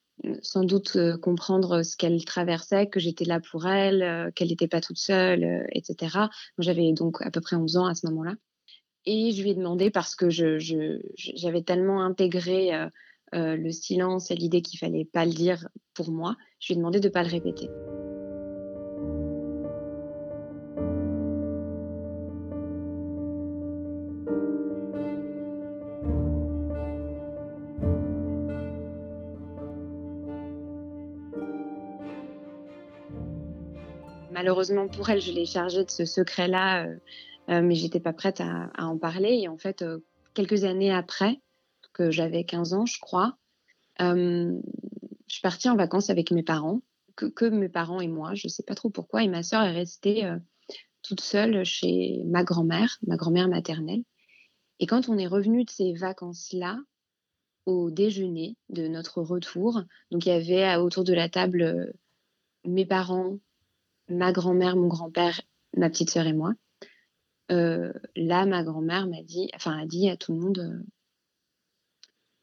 sans 0.43 0.65
doute 0.65 0.97
euh, 0.97 1.19
comprendre 1.19 1.83
ce 1.83 1.97
qu'elle 1.97 2.25
traversait, 2.25 2.87
que 2.87 3.01
j'étais 3.01 3.25
là 3.25 3.41
pour 3.41 3.67
elle, 3.67 4.33
qu'elle 4.35 4.49
n'était 4.49 4.69
pas 4.69 4.81
toute 4.81 4.99
seule, 4.99 5.67
etc. 5.73 6.17
J'avais 6.59 6.93
donc 6.93 7.21
à 7.21 7.31
peu 7.31 7.41
près 7.41 7.57
11 7.57 7.77
ans 7.77 7.87
à 7.87 7.95
ce 7.95 8.07
moment-là. 8.07 8.35
Et 9.05 9.33
je 9.33 9.43
lui 9.43 9.51
ai 9.51 9.55
demandé 9.55 9.91
parce 9.91 10.15
que 10.15 10.29
j'avais 10.29 10.59
je, 11.17 11.59
tellement 11.63 12.03
intégré 12.03 12.89
le 13.33 13.71
silence 13.71 14.31
et 14.31 14.35
l'idée 14.35 14.63
qu'il 14.63 14.79
fallait 14.79 15.05
pas 15.05 15.25
le 15.25 15.33
dire 15.33 15.69
pour 15.95 16.11
moi, 16.11 16.37
je 16.61 16.69
lui 16.69 16.75
ai 16.75 16.77
demandé 16.77 17.01
de 17.01 17.09
ne 17.09 17.13
pas 17.13 17.23
le 17.23 17.31
répéter. 17.31 17.69
Malheureusement 34.39 34.87
pour 34.87 35.11
elle, 35.11 35.21
je 35.21 35.33
l'ai 35.33 35.47
chargée 35.47 35.85
de 35.85 35.91
ce 35.91 36.05
secret-là, 36.05 36.87
euh, 36.87 36.97
euh, 37.51 37.61
mais 37.61 37.75
j'étais 37.75 37.99
pas 37.99 38.13
prête 38.13 38.41
à, 38.41 38.71
en 38.79 38.97
parler. 38.97 39.41
Et 39.43 39.49
en 39.49 39.59
fait, 39.59 39.83
euh, 39.83 39.99
quelques 40.33 40.63
années 40.63 40.93
après, 40.93 41.41
que 41.93 42.13
j'avais 42.13 42.45
15 42.45 42.73
ans, 42.73 42.87
je 42.87 43.01
crois, 43.01 43.37
je 43.99 44.61
suis 45.27 45.43
partie 45.43 45.69
en 45.69 45.75
vacances 45.75 46.09
avec 46.09 46.31
mes 46.31 46.45
parents, 46.45 46.83
que, 47.17 47.49
mes 47.49 47.69
parents 47.69 48.01
et 48.01 48.07
moi, 48.07 48.35
je 48.35 48.47
sais 48.47 48.63
pas 48.63 48.77
trop 48.77 48.91
pourquoi. 48.91 49.25
Et 49.25 49.29
ma 49.29 49.43
sœur 49.43 49.63
est 49.65 49.73
restée 49.73 50.33
toute 51.03 51.21
seule 51.21 51.65
chez 51.65 52.23
ma 52.25 52.45
grand-mère, 52.45 52.99
ma 53.09 53.17
grand-mère 53.17 53.49
maternelle. 53.49 54.05
Et 54.79 54.87
quand 54.87 55.09
on 55.09 55.19
est 55.19 55.27
revenu 55.27 55.65
de 55.65 55.71
ces 55.71 55.95
vacances-là, 55.95 56.79
au 57.67 57.91
déjeuner 57.91 58.57
de 58.69 58.87
notre 58.87 59.21
retour, 59.21 59.83
donc 60.13 60.25
il 60.25 60.29
y 60.29 60.33
avait 60.33 60.77
autour 60.77 61.03
de 61.03 61.13
la 61.13 61.29
table 61.29 61.93
mes 62.65 62.87
parents, 62.87 63.39
ma 64.09 64.33
grand-mère, 64.33 64.77
mon 64.77 64.89
grand-père, 64.89 65.41
ma 65.77 65.91
petite 65.91 66.11
sœur 66.11 66.27
et 66.27 66.33
moi. 66.33 66.53
Euh, 67.51 67.93
là, 68.15 68.47
ma 68.47 68.63
grand-mère 68.63 69.07
m'a 69.07 69.23
dit, 69.23 69.51
enfin, 69.55 69.79
a 69.79 69.87
dit 69.87 70.11
à 70.11 70.17
tout 70.17 70.33
le 70.33 70.41
monde 70.41 70.59
euh, 70.59 70.83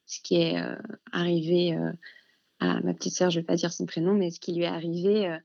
ce 0.07 0.19
qui 0.22 0.36
est 0.36 0.60
euh, 0.60 0.75
arrivé 1.12 1.77
à 2.60 2.79
ma 2.81 2.93
petite 2.93 3.13
sœur, 3.13 3.29
je 3.29 3.39
ne 3.39 3.41
vais 3.41 3.45
pas 3.45 3.55
dire 3.55 3.74
son 3.74 3.86
prénom, 3.86 4.13
mais 4.13 4.31
ce 4.31 4.39
qui 4.39 4.53
lui 4.53 4.63
est 4.63 4.67
arrivé 4.67 5.38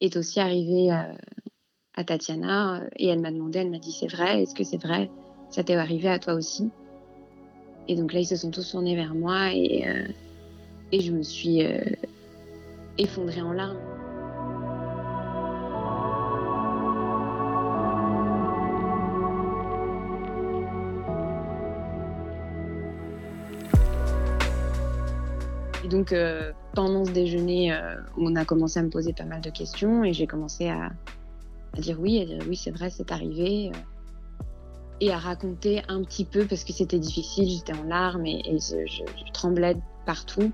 est 0.00 0.16
aussi 0.16 0.40
arrivé 0.40 0.90
à 0.90 2.04
Tatiana. 2.04 2.82
Et 2.96 3.08
elle 3.08 3.20
m'a 3.20 3.30
demandé, 3.30 3.58
elle 3.58 3.70
m'a 3.70 3.78
dit, 3.78 3.92
c'est 3.92 4.06
vrai, 4.06 4.42
est-ce 4.42 4.54
que 4.54 4.64
c'est 4.64 4.80
vrai? 4.80 5.10
Ça 5.50 5.64
t'est 5.64 5.74
arrivé 5.74 6.08
à 6.08 6.18
toi 6.18 6.34
aussi? 6.34 6.70
Et 7.88 7.96
donc 7.96 8.12
là, 8.12 8.20
ils 8.20 8.26
se 8.26 8.36
sont 8.36 8.50
tous 8.50 8.70
tournés 8.70 8.94
vers 8.94 9.14
moi 9.14 9.52
et, 9.52 9.84
et 10.92 11.00
je 11.00 11.12
me 11.12 11.22
suis 11.22 11.62
effondrée 12.96 13.42
en 13.42 13.52
larmes. 13.52 13.99
Donc, 25.90 26.12
euh, 26.12 26.52
pendant 26.74 27.04
ce 27.04 27.10
déjeuner, 27.10 27.72
euh, 27.72 27.96
on 28.16 28.36
a 28.36 28.44
commencé 28.44 28.78
à 28.78 28.82
me 28.82 28.90
poser 28.90 29.12
pas 29.12 29.24
mal 29.24 29.40
de 29.40 29.50
questions 29.50 30.04
et 30.04 30.12
j'ai 30.12 30.26
commencé 30.26 30.68
à, 30.68 30.92
dire 31.78 31.98
oui, 32.00 32.22
à 32.22 32.24
dire 32.24 32.38
oui, 32.48 32.56
c'est 32.56 32.70
vrai, 32.70 32.90
c'est 32.90 33.10
arrivé. 33.10 33.72
Euh, 33.74 33.78
et 35.00 35.10
à 35.12 35.18
raconter 35.18 35.82
un 35.88 36.02
petit 36.04 36.24
peu, 36.24 36.44
parce 36.44 36.62
que 36.62 36.72
c'était 36.72 36.98
difficile, 36.98 37.48
j'étais 37.48 37.72
en 37.72 37.84
larmes 37.84 38.26
et, 38.26 38.58
je, 38.58 39.32
tremblais 39.32 39.76
partout, 40.04 40.52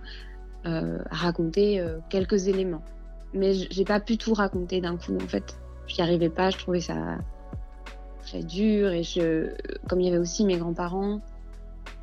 à 0.65 0.83
raconter 1.11 1.85
quelques 2.11 2.47
éléments. 2.47 2.83
Mais 3.35 3.55
j'ai 3.55 3.85
pas 3.85 3.99
pu 3.99 4.19
tout 4.19 4.35
raconter 4.35 4.81
d'un 4.81 4.97
coup, 4.97 5.17
en 5.17 5.27
fait. 5.27 5.59
J'y 5.89 6.01
arrivais 6.01 6.29
pas, 6.29 6.51
je 6.51 6.59
trouvais 6.59 6.81
ça 6.81 7.19
très 8.23 8.45
dur. 8.45 8.93
Et 8.93 9.03
comme 9.89 10.01
il 10.01 10.07
y 10.07 10.09
avait 10.09 10.19
aussi 10.19 10.45
mes 10.45 10.59
grands-parents, 10.59 11.21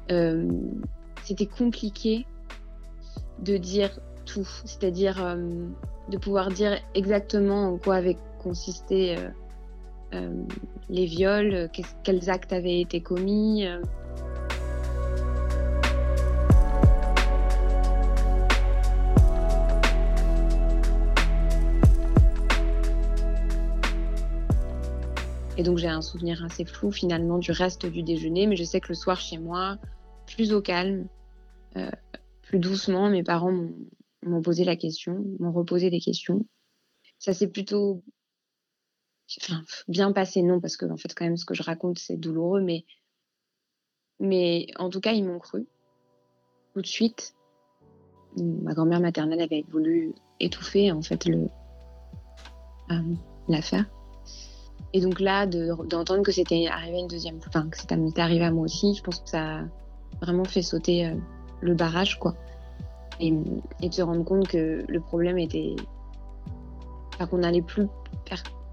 c'était 0.09 1.45
compliqué 1.45 2.25
de 3.39 3.57
dire 3.57 3.99
tout, 4.25 4.47
c'est-à-dire 4.65 5.23
euh, 5.23 5.67
de 6.09 6.17
pouvoir 6.17 6.49
dire 6.49 6.79
exactement 6.95 7.73
en 7.73 7.77
quoi 7.77 7.95
avaient 7.95 8.17
consisté 8.41 9.17
euh, 9.17 9.29
euh, 10.13 10.43
les 10.89 11.05
viols, 11.05 11.69
quels 12.03 12.29
actes 12.29 12.53
avaient 12.53 12.79
été 12.79 13.01
commis. 13.01 13.65
Et 25.55 25.61
donc 25.61 25.77
j'ai 25.77 25.87
un 25.87 26.01
souvenir 26.01 26.43
assez 26.43 26.65
flou 26.65 26.91
finalement 26.91 27.37
du 27.37 27.51
reste 27.51 27.85
du 27.85 28.03
déjeuner, 28.03 28.47
mais 28.47 28.55
je 28.55 28.63
sais 28.63 28.79
que 28.79 28.89
le 28.89 28.95
soir 28.95 29.19
chez 29.19 29.37
moi, 29.37 29.77
plus 30.25 30.51
au 30.51 30.61
calme, 30.61 31.05
doucement, 32.59 33.09
mes 33.09 33.23
parents 33.23 33.69
m'ont 34.23 34.41
posé 34.41 34.63
la 34.63 34.75
question, 34.75 35.23
m'ont 35.39 35.51
reposé 35.51 35.89
des 35.89 35.99
questions. 35.99 36.45
Ça 37.19 37.33
s'est 37.33 37.47
plutôt 37.47 38.03
bien 39.87 40.11
passé, 40.11 40.41
non, 40.41 40.59
parce 40.59 40.77
que 40.77 40.85
en 40.85 40.97
fait, 40.97 41.13
quand 41.13 41.25
même, 41.25 41.37
ce 41.37 41.45
que 41.45 41.53
je 41.53 41.63
raconte, 41.63 41.99
c'est 41.99 42.17
douloureux, 42.17 42.61
mais, 42.61 42.85
mais 44.19 44.67
en 44.77 44.89
tout 44.89 44.99
cas, 44.99 45.13
ils 45.13 45.25
m'ont 45.25 45.39
cru 45.39 45.65
tout 46.73 46.81
de 46.81 46.87
suite. 46.87 47.35
Ma 48.37 48.73
grand-mère 48.73 48.99
maternelle 48.99 49.41
avait 49.41 49.63
voulu 49.69 50.13
étouffer 50.39 50.91
en 50.91 51.01
fait 51.01 51.25
le 51.25 51.47
euh, 52.91 53.15
l'affaire. 53.47 53.85
Et 54.93 55.01
donc 55.01 55.19
là, 55.19 55.45
d'entendre 55.45 56.23
que 56.23 56.31
c'était 56.31 56.67
arrivé 56.67 56.99
une 56.99 57.07
deuxième, 57.07 57.39
enfin 57.47 57.69
que 57.69 57.77
c'était 57.77 57.95
arrivé 58.19 58.43
à 58.43 58.51
moi 58.51 58.65
aussi, 58.65 58.93
je 58.95 59.03
pense 59.03 59.19
que 59.19 59.29
ça 59.29 59.59
a 59.59 59.65
vraiment 60.21 60.43
fait 60.43 60.61
sauter 60.61 61.07
euh, 61.07 61.15
le 61.63 61.73
barrage, 61.73 62.19
quoi. 62.19 62.35
Et, 63.19 63.31
de 63.31 63.91
se 63.91 64.01
rendre 64.01 64.23
compte 64.23 64.47
que 64.47 64.83
le 64.87 64.99
problème 64.99 65.37
était. 65.37 65.75
Enfin, 67.15 67.27
qu'on 67.27 67.39
n'allait 67.39 67.61
plus 67.61 67.87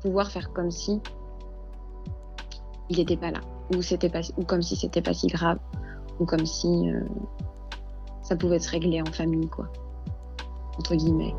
pouvoir 0.03 0.31
faire 0.31 0.53
comme 0.53 0.71
si 0.71 1.01
il 2.89 2.99
n'était 2.99 3.17
pas 3.17 3.31
là. 3.31 3.41
Ou, 3.75 3.83
c'était 3.83 4.09
pas, 4.09 4.21
ou 4.37 4.45
comme 4.45 4.63
si 4.63 4.77
c'était 4.77 5.03
pas 5.03 5.15
si 5.15 5.29
grave. 5.29 5.59
Ou 6.19 6.25
comme 6.27 6.45
si 6.47 6.91
euh, 6.91 7.01
ça 8.23 8.37
pouvait 8.37 8.59
se 8.59 8.71
régler 8.71 9.01
en 9.01 9.13
famille, 9.13 9.49
quoi. 9.49 9.69
Entre 10.79 10.95
guillemets. 10.95 11.35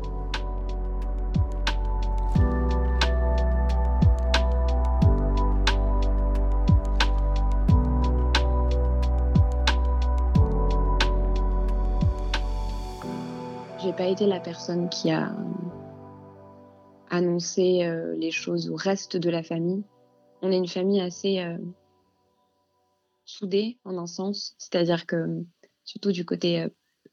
Été 14.08 14.26
la 14.26 14.40
personne 14.40 14.88
qui 14.88 15.10
a 15.10 15.30
euh, 15.30 15.44
annoncé 17.10 17.84
euh, 17.84 18.16
les 18.16 18.30
choses 18.30 18.70
au 18.70 18.76
reste 18.76 19.16
de 19.16 19.30
la 19.30 19.42
famille. 19.42 19.82
On 20.40 20.50
est 20.50 20.56
une 20.56 20.68
famille 20.68 21.00
assez 21.00 21.40
euh, 21.40 21.58
soudée 23.24 23.78
en 23.84 23.98
un 23.98 24.06
sens, 24.06 24.54
c'est-à-dire 24.58 25.06
que 25.06 25.44
surtout 25.84 26.12
du 26.12 26.24
côté 26.24 26.66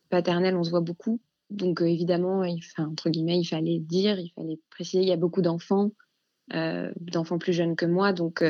paternel, 0.09 0.55
on 0.55 0.63
se 0.63 0.69
voit 0.69 0.81
beaucoup. 0.81 1.19
Donc 1.49 1.81
évidemment, 1.81 2.43
il, 2.43 2.61
entre 2.77 3.09
guillemets, 3.09 3.39
il 3.39 3.45
fallait 3.45 3.79
dire, 3.79 4.19
il 4.19 4.31
fallait 4.31 4.59
préciser. 4.69 5.03
Il 5.03 5.09
y 5.09 5.13
a 5.13 5.17
beaucoup 5.17 5.41
d'enfants, 5.41 5.91
d'enfants 6.51 7.37
plus 7.37 7.53
jeunes 7.53 7.75
que 7.75 7.85
moi, 7.85 8.13
donc 8.13 8.43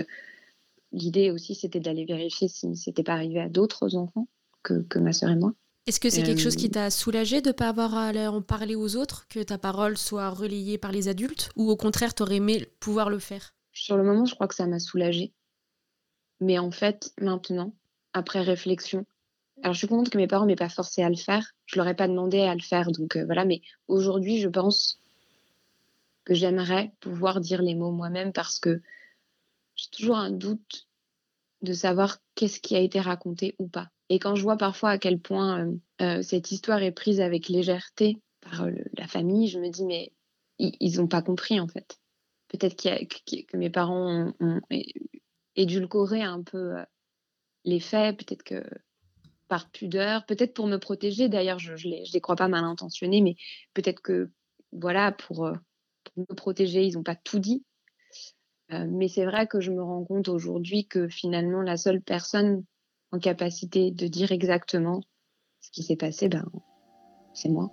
l'idée 0.92 1.32
aussi 1.32 1.56
c'était 1.56 1.80
d'aller 1.80 2.06
vérifier 2.06 2.48
si 2.48 2.76
c'était 2.76 3.04
pas 3.04 3.14
arrivé 3.14 3.40
à 3.40 3.50
d'autres 3.50 3.96
enfants 3.96 4.28
que, 4.64 4.82
que 4.84 5.00
ma 5.00 5.14
sœur 5.14 5.30
et 5.30 5.36
moi. 5.36 5.54
Est-ce 5.90 6.00
que 6.00 6.12
c'est 6.12 6.22
quelque 6.22 6.40
chose 6.40 6.56
qui 6.56 6.68
euh, 6.68 6.70
t'a 6.70 6.92
soulagé 6.92 7.42
de 7.42 7.48
ne 7.48 7.52
pas 7.52 7.70
avoir 7.70 7.96
à 7.96 8.12
en 8.32 8.44
parler 8.44 8.76
aux 8.76 8.96
autres, 8.96 9.28
que 9.28 9.42
ta 9.42 9.58
parole 9.58 9.98
soit 9.98 10.30
relayée 10.30 10.78
par 10.78 10.92
les 10.92 11.08
adultes, 11.08 11.50
ou 11.56 11.68
au 11.72 11.76
contraire, 11.76 12.14
t'aurais 12.14 12.36
aimé 12.36 12.68
pouvoir 12.80 13.10
le 13.10 13.18
faire? 13.18 13.56
Sur 13.74 13.98
le 13.98 14.04
moment, 14.04 14.26
je 14.26 14.36
crois 14.36 14.48
que 14.48 14.54
ça 14.54 14.68
m'a 14.68 14.78
soulagé. 14.78 15.34
Mais 16.42 16.60
en 16.60 16.70
fait, 16.70 17.12
maintenant, 17.20 17.74
après 18.14 18.42
réflexion, 18.42 19.08
alors 19.64 19.74
je 19.74 19.80
suis 19.80 19.88
contente 19.88 20.12
que 20.12 20.20
mes 20.20 20.28
parents 20.28 20.46
m'aient 20.46 20.56
pas 20.56 20.70
forcé 20.70 21.02
à 21.02 21.10
le 21.10 21.16
faire. 21.16 21.56
Je 21.66 21.78
leur 21.78 21.88
ai 21.88 21.96
pas 21.96 22.08
demandé 22.08 22.42
à 22.42 22.54
le 22.54 22.62
faire, 22.62 22.92
donc 22.92 23.16
euh, 23.16 23.26
voilà. 23.26 23.44
Mais 23.44 23.62
aujourd'hui, 23.88 24.40
je 24.40 24.48
pense 24.48 25.00
que 26.24 26.36
j'aimerais 26.36 26.92
pouvoir 27.00 27.40
dire 27.40 27.64
les 27.64 27.74
mots 27.74 27.90
moi-même 27.90 28.32
parce 28.32 28.60
que 28.60 28.80
j'ai 29.76 29.90
toujours 29.90 30.18
un 30.18 30.30
doute 30.30 30.88
de 31.64 31.74
savoir 31.74 32.20
qu'est-ce 32.40 32.62
qui 32.62 32.74
a 32.78 32.80
été 32.80 33.02
raconté 33.02 33.54
ou 33.60 33.68
pas. 33.68 33.90
Et 34.08 34.18
quand 34.18 34.36
je 34.36 34.44
vois 34.44 34.56
parfois 34.56 34.92
à 34.92 34.98
quel 34.98 35.20
point 35.20 35.66
euh, 35.66 35.76
euh, 36.02 36.22
cette 36.22 36.54
histoire 36.54 36.82
est 36.82 36.94
prise 36.94 37.20
avec 37.20 37.50
légèreté 37.50 38.22
par 38.40 38.64
euh, 38.64 38.72
la 38.98 39.08
famille, 39.08 39.50
je 39.50 39.60
me 39.60 39.70
dis, 39.70 39.84
mais 39.84 40.14
ils 40.58 40.96
n'ont 40.96 41.08
pas 41.10 41.22
compris 41.22 41.60
en 41.60 41.68
fait. 41.68 42.00
Peut-être 42.48 42.82
que 42.82 43.58
mes 43.58 43.70
parents 43.70 44.34
ont, 44.40 44.62
édulcoré 45.58 46.22
un 46.22 46.42
peu 46.42 46.76
les 47.66 47.82
faits, 47.82 48.18
peut-être 48.18 48.44
que 48.44 48.64
par 49.50 49.70
pudeur, 49.70 50.26
peut-être 50.26 50.54
pour 50.54 50.68
me 50.68 50.78
protéger. 50.78 51.28
D'ailleurs, 51.28 51.60
je 51.60 51.74
ne 51.74 52.12
les, 52.14 52.22
crois 52.22 52.38
pas 52.38 52.48
mal 52.48 52.64
intentionnés, 52.64 53.22
mais 53.22 53.36
peut-être 53.74 54.02
que, 54.02 54.32
voilà, 54.72 55.12
pour, 55.12 55.52
pour, 56.04 56.26
me 56.30 56.36
protéger, 56.36 56.86
ils 56.86 56.94
n'ont 56.94 57.04
pas 57.04 57.16
tout 57.16 57.40
dit. 57.40 57.66
Euh, 58.72 58.86
mais 58.88 59.08
c'est 59.08 59.26
vrai 59.26 59.48
que 59.48 59.60
je 59.60 59.72
me 59.72 59.82
rends 59.82 60.04
compte 60.04 60.28
aujourd'hui 60.28 60.86
que 60.86 61.08
finalement, 61.08 61.62
la 61.62 61.78
seule 61.78 62.02
personne 62.02 62.64
en 63.12 63.20
capacité 63.20 63.92
de 63.92 64.08
dire 64.08 64.32
exactement 64.32 65.02
ce 65.60 65.72
qui 65.72 65.84
s'est 65.84 65.96
passé, 65.96 66.30
ben, 66.30 66.46
c'est 67.34 67.50
moi. 67.50 67.72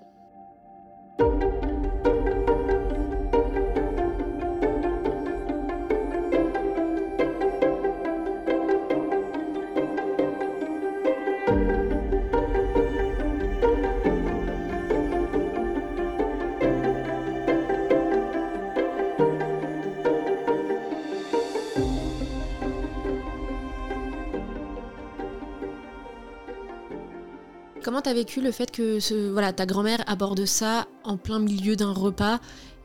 T'as 28.06 28.14
vécu 28.14 28.40
le 28.40 28.52
fait 28.52 28.70
que 28.70 29.32
voilà, 29.32 29.52
ta 29.52 29.66
grand-mère 29.66 29.98
aborde 30.06 30.44
ça 30.44 30.86
en 31.02 31.16
plein 31.16 31.40
milieu 31.40 31.74
d'un 31.74 31.92
repas 31.92 32.38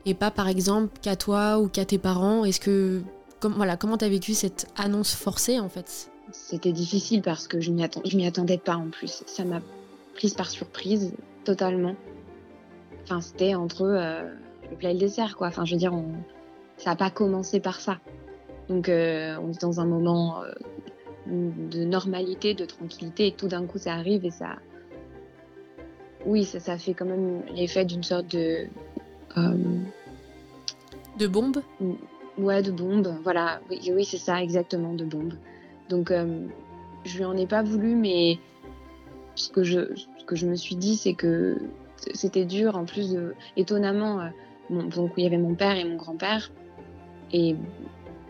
et 0.04 0.14
pas 0.14 0.32
par 0.32 0.48
exemple 0.48 0.88
qu'à 1.00 1.14
toi 1.14 1.60
ou 1.60 1.68
qu'à 1.68 1.84
tes 1.84 1.98
parents? 1.98 2.44
Est-ce 2.44 2.58
que 2.58 3.02
comme, 3.38 3.52
voilà, 3.52 3.76
comment 3.76 3.96
t'as 3.96 4.08
vécu 4.08 4.34
cette 4.34 4.66
annonce 4.74 5.14
forcée 5.14 5.60
en 5.60 5.68
fait? 5.68 6.10
C'était 6.32 6.72
difficile 6.72 7.22
parce 7.22 7.46
que 7.46 7.60
je 7.60 7.70
m'y 7.70 7.84
m'y 8.14 8.26
attendais 8.26 8.58
pas 8.58 8.74
en 8.74 8.88
plus. 8.90 9.22
Ça 9.26 9.44
m'a 9.44 9.60
prise 10.16 10.34
par 10.34 10.50
surprise 10.50 11.12
totalement. 11.44 11.94
Enfin, 13.04 13.20
c'était 13.20 13.54
entre 13.54 13.82
euh, 13.82 14.24
le 14.72 14.76
plat 14.76 14.90
et 14.90 14.94
le 14.94 14.98
dessert 14.98 15.36
quoi. 15.36 15.46
Enfin, 15.46 15.64
je 15.64 15.74
veux 15.74 15.78
dire, 15.78 15.94
ça 16.78 16.90
n'a 16.90 16.96
pas 16.96 17.10
commencé 17.10 17.60
par 17.60 17.80
ça. 17.80 18.00
Donc, 18.68 18.88
euh, 18.88 19.36
on 19.40 19.52
est 19.52 19.60
dans 19.60 19.78
un 19.78 19.86
moment 19.86 20.42
euh, 20.42 20.50
de 21.28 21.84
normalité, 21.84 22.54
de 22.54 22.64
tranquillité, 22.64 23.28
et 23.28 23.32
tout 23.32 23.46
d'un 23.46 23.66
coup, 23.66 23.78
ça 23.78 23.92
arrive 23.92 24.24
et 24.24 24.32
ça, 24.32 24.56
oui, 26.26 26.44
ça, 26.44 26.60
ça 26.60 26.78
fait 26.78 26.94
quand 26.94 27.06
même 27.06 27.42
l'effet 27.54 27.84
d'une 27.84 28.02
sorte 28.02 28.28
de. 28.28 28.66
Euh, 29.36 29.56
de 31.18 31.26
bombe 31.26 31.62
Ouais, 32.38 32.62
de 32.62 32.70
bombe. 32.70 33.14
Voilà, 33.22 33.60
oui, 33.70 33.80
oui 33.92 34.04
c'est 34.04 34.18
ça, 34.18 34.42
exactement, 34.42 34.94
de 34.94 35.04
bombe. 35.04 35.34
Donc, 35.88 36.10
euh, 36.10 36.46
je 37.04 37.18
lui 37.18 37.24
en 37.24 37.36
ai 37.36 37.46
pas 37.46 37.62
voulu, 37.62 37.94
mais 37.94 38.38
ce 39.34 39.50
que 39.50 39.62
je, 39.62 39.94
ce 39.94 40.24
que 40.24 40.36
je 40.36 40.46
me 40.46 40.54
suis 40.54 40.76
dit, 40.76 40.96
c'est 40.96 41.14
que 41.14 41.58
c'était 42.14 42.44
dur. 42.44 42.76
En 42.76 42.84
plus, 42.84 43.12
de, 43.12 43.34
étonnamment, 43.56 44.20
euh, 44.20 44.28
donc 44.70 45.12
il 45.16 45.24
y 45.24 45.26
avait 45.26 45.38
mon 45.38 45.54
père 45.54 45.76
et 45.76 45.84
mon 45.84 45.96
grand-père. 45.96 46.50
Et, 47.32 47.56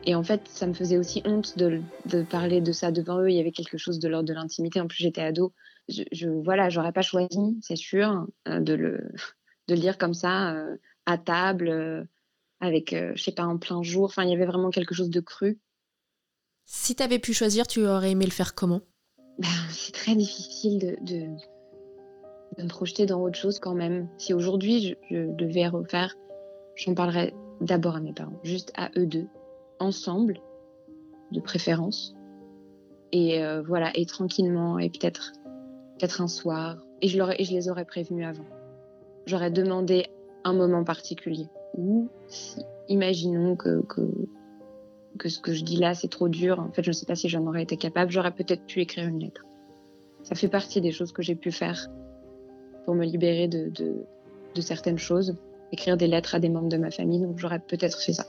et 0.05 0.15
en 0.15 0.23
fait, 0.23 0.43
ça 0.49 0.67
me 0.67 0.75
faisait 0.75 0.99
aussi 0.99 1.23
honte 1.25 1.57
de, 1.57 1.81
de 2.07 2.23
parler 2.23 2.61
de 2.61 2.73
ça 2.73 2.91
devant 2.91 3.21
eux. 3.21 3.31
Il 3.31 3.37
y 3.37 3.41
avait 3.41 3.53
quelque 3.53 3.79
chose 3.79 3.99
de 4.01 4.09
l'ordre 4.09 4.29
de 4.29 4.35
l'intimité. 4.35 4.81
En 4.81 4.89
plus, 4.89 4.99
j'étais 4.99 5.23
ado 5.23 5.53
je, 5.89 6.03
je 6.13 6.29
voilà, 6.29 6.69
j'aurais 6.69 6.93
pas 6.93 7.03
choisi, 7.03 7.59
c'est 7.63 7.77
sûr, 7.77 8.27
euh, 8.49 8.61
de 8.61 8.75
le 8.75 9.11
de 9.69 9.75
le 9.75 9.81
dire 9.81 9.99
comme 9.99 10.15
ça 10.15 10.53
euh, 10.53 10.77
à 11.07 11.19
table 11.19 11.69
euh, 11.69 12.05
avec 12.61 12.95
je 12.95 13.21
sais 13.23 13.33
pas 13.33 13.45
en 13.45 13.59
plein 13.59 13.83
jour. 13.83 14.05
Enfin, 14.05 14.25
il 14.25 14.31
y 14.31 14.35
avait 14.35 14.47
vraiment 14.47 14.71
quelque 14.71 14.95
chose 14.95 15.11
de 15.11 15.21
cru. 15.21 15.59
Si 16.65 16.95
tu 16.95 17.03
avais 17.03 17.19
pu 17.19 17.35
choisir, 17.35 17.67
tu 17.67 17.85
aurais 17.85 18.13
aimé 18.13 18.25
le 18.25 18.31
faire 18.31 18.55
comment? 18.55 18.83
Ben, 19.39 19.49
c'est 19.71 19.93
très 19.93 20.15
difficile 20.15 20.79
de, 20.79 20.97
de, 21.01 21.27
de 22.59 22.63
me 22.63 22.69
projeter 22.69 23.05
dans 23.07 23.21
autre 23.21 23.39
chose 23.39 23.59
quand 23.59 23.75
même. 23.75 24.09
Si 24.19 24.33
aujourd'hui 24.33 24.81
je, 24.81 24.95
je 25.11 25.35
devais 25.35 25.67
refaire, 25.67 26.15
j'en 26.77 26.95
parlerais 26.95 27.35
d'abord 27.61 27.97
à 27.97 28.01
mes 28.01 28.13
parents, 28.13 28.41
juste 28.45 28.73
à 28.77 28.91
eux 28.97 29.07
deux, 29.07 29.27
ensemble, 29.81 30.41
de 31.33 31.41
préférence. 31.41 32.15
Et 33.13 33.43
euh, 33.43 33.63
voilà, 33.63 33.91
et 33.95 34.07
tranquillement, 34.07 34.79
et 34.79 34.89
peut-être 34.89 35.33
un 36.19 36.29
soir, 36.29 36.77
et 37.01 37.09
je, 37.09 37.19
les 37.53 37.69
aurais 37.69 37.85
prévenus 37.85 38.27
avant. 38.27 38.45
J'aurais 39.27 39.51
demandé 39.51 40.07
un 40.45 40.53
moment 40.53 40.85
particulier. 40.85 41.47
Ou, 41.75 42.09
si, 42.27 42.61
imaginons 42.89 43.57
que, 43.57 43.83
que, 45.19 45.29
ce 45.29 45.39
que 45.39 45.53
je 45.53 45.65
dis 45.65 45.77
là, 45.77 45.95
c'est 45.95 46.09
trop 46.09 46.29
dur, 46.29 46.59
en 46.61 46.71
fait, 46.73 46.83
je 46.83 46.91
ne 46.91 46.93
sais 46.93 47.07
pas 47.07 47.15
si 47.15 47.29
j'en 47.29 47.47
aurais 47.47 47.63
été 47.63 47.77
capable, 47.77 48.11
j'aurais 48.11 48.33
peut-être 48.33 48.65
pu 48.67 48.81
écrire 48.81 49.09
une 49.09 49.21
lettre. 49.21 49.45
Ça 50.25 50.35
fait 50.35 50.49
partie 50.49 50.81
des 50.81 50.93
choses 50.93 51.13
que 51.13 51.23
j'ai 51.23 51.35
pu 51.35 51.53
faire 51.53 51.89
pour 52.85 52.95
me 52.95 53.05
libérer 53.05 53.49
de, 53.49 53.71
de 54.55 54.61
certaines 54.61 54.99
choses, 54.99 55.37
écrire 55.73 55.97
des 55.97 56.07
lettres 56.07 56.35
à 56.35 56.41
des 56.41 56.49
membres 56.49 56.69
de 56.69 56.77
ma 56.77 56.91
famille, 56.91 57.21
donc 57.21 57.39
j'aurais 57.39 57.61
peut-être 57.61 57.99
fait 58.01 58.13
ça. 58.13 58.27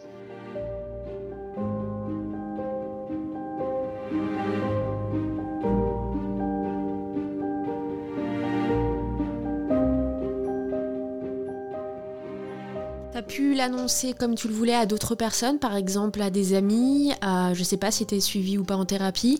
Pu 13.33 13.55
l'annoncer 13.55 14.13
comme 14.13 14.35
tu 14.35 14.47
le 14.47 14.53
voulais 14.53 14.75
à 14.75 14.85
d'autres 14.85 15.15
personnes, 15.15 15.57
par 15.57 15.75
exemple 15.75 16.21
à 16.21 16.29
des 16.29 16.53
amis, 16.53 17.13
à, 17.21 17.53
je 17.55 17.63
sais 17.63 17.77
pas 17.77 17.89
si 17.89 18.05
tu 18.05 18.15
es 18.15 18.19
suivi 18.19 18.59
ou 18.59 18.63
pas 18.63 18.75
en 18.75 18.85
thérapie 18.85 19.39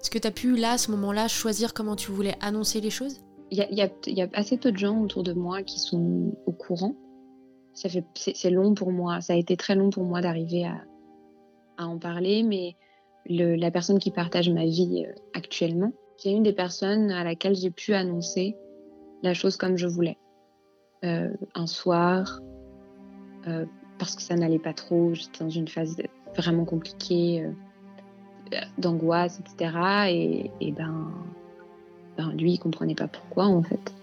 Est-ce 0.00 0.08
que 0.08 0.18
tu 0.18 0.26
as 0.26 0.30
pu, 0.30 0.56
là, 0.56 0.72
à 0.72 0.78
ce 0.78 0.90
moment-là, 0.92 1.28
choisir 1.28 1.74
comment 1.74 1.94
tu 1.94 2.10
voulais 2.10 2.36
annoncer 2.40 2.80
les 2.80 2.88
choses? 2.88 3.20
Il 3.50 3.58
y, 3.58 4.22
a, 4.22 4.28
assez 4.32 4.56
peu 4.56 4.72
de 4.72 4.78
gens 4.78 4.98
autour 5.02 5.24
de 5.24 5.34
moi 5.34 5.62
qui 5.62 5.78
sont 5.78 6.34
au 6.46 6.52
courant. 6.52 6.94
Ça 7.74 7.90
fait, 7.90 8.04
c'est, 8.14 8.50
long 8.50 8.74
pour 8.74 8.92
moi, 8.92 9.20
ça 9.20 9.34
a 9.34 9.36
été 9.36 9.58
très 9.58 9.74
long 9.74 9.90
pour 9.90 10.04
moi 10.04 10.22
d'arriver 10.22 10.64
à, 10.64 11.84
en 11.84 11.98
parler, 11.98 12.42
mais 12.42 12.76
la 13.26 13.70
personne 13.70 13.98
qui 13.98 14.10
partage 14.10 14.48
ma 14.48 14.64
vie 14.64 15.04
euh, 15.06 15.12
actuellement, 15.34 15.92
c'est 16.16 16.32
une 16.32 16.42
des 16.42 16.54
personnes 16.54 17.10
à 17.10 17.24
laquelle 17.24 17.54
j'ai 17.54 17.70
pu 17.70 17.92
annoncer 17.92 18.56
la 19.22 19.34
chose 19.34 19.58
comme 19.58 19.76
je 19.76 19.86
voulais. 19.86 20.16
Euh, 21.04 21.28
un 21.54 21.66
soir, 21.66 22.40
euh, 23.46 23.66
parce 23.98 24.14
que 24.14 24.22
ça 24.22 24.34
n'allait 24.34 24.58
pas 24.58 24.72
trop. 24.72 25.14
J'étais 25.14 25.44
dans 25.44 25.50
une 25.50 25.68
phase 25.68 25.96
vraiment 26.36 26.64
compliquée 26.64 27.44
euh, 27.44 28.56
d'angoisse, 28.78 29.40
etc. 29.40 30.50
Et, 30.60 30.72
ben, 30.72 31.12
ben, 32.16 32.32
lui, 32.32 32.52
il 32.52 32.58
comprenait 32.58 32.94
pas 32.94 33.08
pourquoi 33.08 33.46
en 33.46 33.62
fait. 33.62 33.94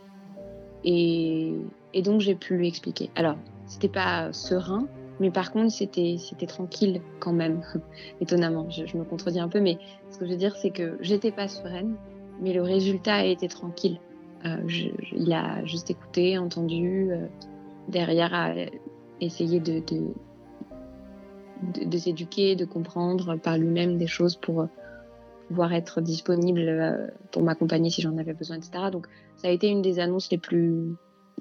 Et, 0.84 1.56
donc 2.04 2.22
j'ai 2.22 2.36
pu 2.36 2.58
lui 2.58 2.68
expliquer. 2.68 3.10
Alors, 3.16 3.38
c'était 3.66 3.90
pas 3.90 4.32
serein, 4.34 4.88
mais 5.20 5.32
par 5.32 5.52
contre, 5.52 5.72
c'était 5.72 6.18
tranquille 6.48 7.02
quand 7.20 7.34
même. 7.34 7.62
Étonnamment, 8.22 8.70
je, 8.70 8.98
me 8.98 9.04
contredis 9.04 9.40
un 9.40 9.48
peu, 9.48 9.60
mais 9.60 9.80
ce 10.12 10.20
que 10.20 10.26
je 10.26 10.32
veux 10.32 10.38
dire, 10.38 10.56
c'est 10.56 10.70
que 10.70 10.98
j'étais 11.02 11.32
pas 11.32 11.48
sereine, 11.48 11.96
mais 12.42 12.54
le 12.54 12.62
résultat 12.62 13.16
a 13.16 13.24
été 13.24 13.48
tranquille. 13.48 14.00
Euh, 14.46 14.58
il 15.14 15.34
a 15.34 15.66
juste 15.66 15.90
écouté, 15.90 16.38
entendu. 16.38 17.10
Derrière, 17.88 18.54
essayer 19.22 19.60
de, 19.60 19.82
de, 21.62 21.98
s'éduquer, 21.98 22.56
de 22.56 22.66
comprendre 22.66 23.38
par 23.38 23.58
lui-même 23.58 23.98
des 23.98 24.08
choses 24.08 24.36
pour 24.36 24.68
pouvoir 25.48 25.74
être 25.74 26.02
disponible 26.02 26.62
euh, 26.68 27.08
pour 27.32 27.44
m'accompagner 27.44 27.90
si 27.90 28.02
j'en 28.02 28.18
avais 28.18 28.34
besoin, 28.34 28.58
etc. 28.58 28.86
Donc 28.92 29.08
ça 29.38 29.48
a 29.48 29.52
été 29.52 29.68
une 29.68 29.82
des 29.82 30.00
annonces 30.00 30.32
les 30.32 30.38
plus, 30.38 30.96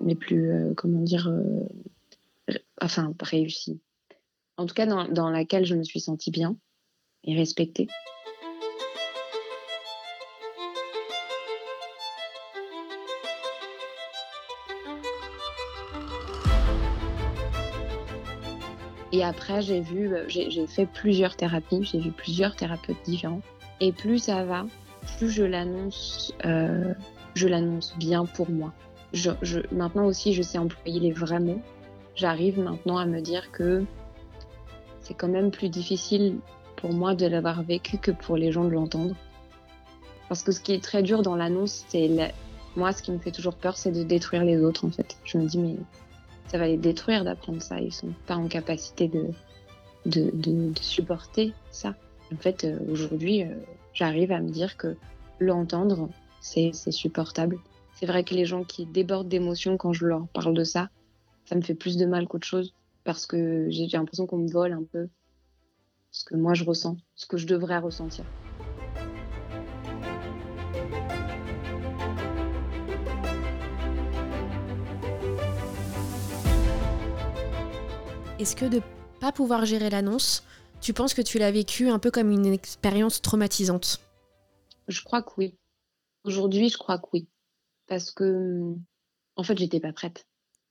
les 0.05 0.15
plus, 0.15 0.51
euh, 0.51 0.75
comment 0.77 1.01
dire, 1.01 1.29
euh, 1.29 2.55
enfin 2.81 3.15
réussies. 3.21 3.81
En 4.57 4.67
tout 4.67 4.75
cas, 4.75 4.87
dans, 4.87 5.09
dans 5.09 5.31
laquelle 5.31 5.65
je 5.65 5.75
me 5.75 5.83
suis 5.83 6.01
sentie 6.01 6.31
bien 6.31 6.57
et 7.25 7.35
respectée. 7.35 7.89
Et 19.15 19.23
après, 19.23 19.63
j'ai 19.63 19.81
vu, 19.81 20.13
euh, 20.13 20.25
j'ai 20.27 20.67
fait 20.67 20.87
plusieurs 20.87 21.37
thérapies, 21.37 21.85
j'ai 21.85 22.01
vu 22.01 22.11
plusieurs 22.11 22.57
thérapeutes 22.57 22.97
différents. 23.05 23.43
Et 23.81 23.93
plus 23.93 24.19
ça 24.19 24.45
va, 24.45 24.67
plus 25.19 25.31
je 25.31 25.45
l'annonce, 25.45 26.35
euh, 26.45 26.95
je 27.35 27.47
l'annonce 27.47 27.95
bien 27.97 28.25
pour 28.27 28.51
moi. 28.51 28.73
Maintenant 29.71 30.07
aussi, 30.07 30.33
je 30.33 30.43
sais 30.43 30.59
employer 30.59 30.99
les 30.99 31.13
vrais 31.13 31.39
mots. 31.39 31.63
J'arrive 32.17 32.59
maintenant 32.59 32.99
à 32.99 33.07
me 33.07 33.21
dire 33.21 33.53
que 33.53 33.85
c'est 35.01 35.15
quand 35.15 35.29
même 35.29 35.53
plus 35.53 35.69
difficile 35.69 36.39
pour 36.75 36.93
moi 36.93 37.15
de 37.15 37.27
l'avoir 37.27 37.63
vécu 37.63 37.99
que 37.99 38.11
pour 38.11 38.37
les 38.37 38.51
gens 38.51 38.65
de 38.65 38.71
l'entendre. 38.71 39.15
Parce 40.29 40.43
que 40.43 40.51
ce 40.51 40.59
qui 40.59 40.73
est 40.73 40.83
très 40.83 41.05
dur 41.05 41.23
dans 41.23 41.37
l'annonce, 41.37 41.85
c'est 41.87 42.11
moi, 42.75 42.91
ce 42.91 43.01
qui 43.01 43.13
me 43.13 43.19
fait 43.19 43.31
toujours 43.31 43.55
peur, 43.55 43.77
c'est 43.77 43.93
de 43.93 44.03
détruire 44.03 44.43
les 44.43 44.61
autres, 44.61 44.85
en 44.85 44.91
fait. 44.91 45.17
Je 45.25 45.39
me 45.39 45.47
dis, 45.47 45.59
mais 45.59 45.77
ça 46.49 46.59
va 46.59 46.67
les 46.67 46.77
détruire 46.77 47.25
d'apprendre 47.25 47.63
ça. 47.63 47.81
Ils 47.81 47.93
sont 47.93 48.13
pas 48.27 48.37
en 48.37 48.49
capacité 48.49 49.09
de, 49.09 49.31
de, 50.07 50.31
de, 50.33 50.79
supporter 50.81 51.53
ça. 51.71 51.95
En 52.33 52.37
fait, 52.37 52.65
euh, 52.65 52.79
aujourd'hui, 52.91 53.43
euh, 53.43 53.55
j'arrive 53.93 54.33
à 54.33 54.41
me 54.41 54.51
dire 54.51 54.77
que 54.77 54.97
l'entendre, 55.41 56.09
c'est 56.41 56.73
supportable. 56.91 57.59
C'est 57.95 58.07
vrai 58.07 58.25
que 58.25 58.35
les 58.35 58.45
gens 58.45 58.65
qui 58.65 58.87
débordent 58.87 59.29
d'émotions 59.29 59.77
quand 59.77 59.93
je 59.93 60.07
leur 60.07 60.27
parle 60.29 60.55
de 60.55 60.65
ça, 60.65 60.91
ça 61.47 61.55
me 61.55 61.63
fait 61.63 61.75
plus 61.75 61.97
de 61.97 62.07
mal 62.07 62.27
qu'autre 62.27 62.47
chose 62.47 62.75
parce 63.05 63.27
que 63.27 63.67
j'ai 63.71 63.87
l'impression 63.87 64.27
qu'on 64.27 64.39
me 64.39 64.51
vole 64.51 64.73
un 64.73 64.83
peu. 64.83 65.09
ce 66.11 66.25
que 66.25 66.37
moi 66.37 66.55
je 66.55 66.65
ressens, 66.65 66.97
ce 67.17 67.27
que 67.27 67.37
je 67.37 67.47
devrais 67.47 67.79
ressentir. 67.79 68.25
Est-ce 78.41 78.57
que 78.57 78.65
de 78.65 78.83
pas 79.21 79.31
pouvoir 79.31 79.65
gérer 79.65 79.91
l'annonce, 79.91 80.43
tu 80.81 80.93
penses 80.93 81.15
que 81.15 81.23
tu 81.23 81.39
l'as 81.39 81.53
vécu 81.53 81.89
un 81.89 82.01
peu 82.01 82.11
comme 82.11 82.33
une 82.33 82.47
expérience 82.47 83.23
traumatisante? 83.23 84.01
Je 84.89 85.03
crois 85.05 85.23
que 85.23 85.31
oui. 85.39 85.55
Aujourd'hui, 86.25 86.69
je 86.69 86.77
crois 86.77 86.99
que 86.99 87.07
oui. 87.13 87.29
Parce 87.87 88.11
que, 88.11 88.75
en 89.37 89.45
fait, 89.45 89.57
j'étais 89.57 89.79
pas 89.79 89.93
prête. 89.93 90.27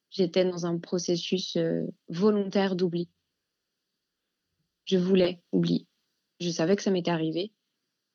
J'étais 0.10 0.44
dans 0.44 0.66
un 0.66 0.78
processus 0.78 1.56
euh, 1.56 1.88
volontaire 2.10 2.76
d'oubli. 2.76 3.10
Je 4.84 4.98
voulais 4.98 5.42
oublier. 5.54 5.88
Je 6.42 6.50
savais 6.50 6.76
que 6.76 6.84
ça 6.84 6.92
m'était 6.92 7.12
arrivé. 7.12 7.54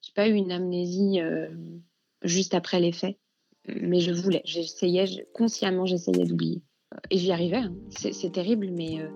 J'ai 0.02 0.12
pas 0.12 0.28
eu 0.28 0.34
une 0.34 0.52
amnésie 0.52 1.20
euh, 1.20 1.48
juste 2.22 2.52
après 2.52 2.80
les 2.80 2.92
faits, 2.92 3.18
mais 3.66 4.00
je 4.00 4.12
voulais. 4.12 4.42
J'essayais, 4.44 5.26
consciemment, 5.32 5.86
j'essayais 5.86 6.26
d'oublier. 6.26 6.62
Et 7.10 7.18
j'y 7.18 7.32
arrivais. 7.32 7.58
Hein. 7.58 7.74
C'est 7.90 8.32
terrible, 8.32 8.68
mais, 8.70 9.00
euh, 9.00 9.08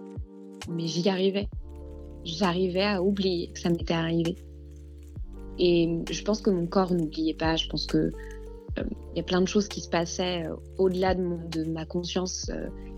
mais 0.68 0.86
j'y 0.86 1.08
arrivais. 1.08 1.48
J'arrivais 2.24 2.84
à 2.84 3.02
oublier 3.02 3.50
que 3.52 3.58
ça 3.58 3.70
m'était 3.70 3.94
arrivé. 3.94 4.36
Et 5.58 5.98
je 6.10 6.22
pense 6.22 6.40
que 6.40 6.50
mon 6.50 6.66
corps 6.66 6.92
n'oubliait 6.92 7.34
pas. 7.34 7.56
Je 7.56 7.68
pense 7.68 7.86
que 7.86 8.10
il 8.78 9.18
y 9.18 9.20
a 9.20 9.22
plein 9.22 9.42
de 9.42 9.48
choses 9.48 9.68
qui 9.68 9.82
se 9.82 9.88
passaient 9.90 10.46
au-delà 10.78 11.14
de, 11.14 11.22
de, 11.50 11.64
ma 11.64 11.84
conscience 11.84 12.50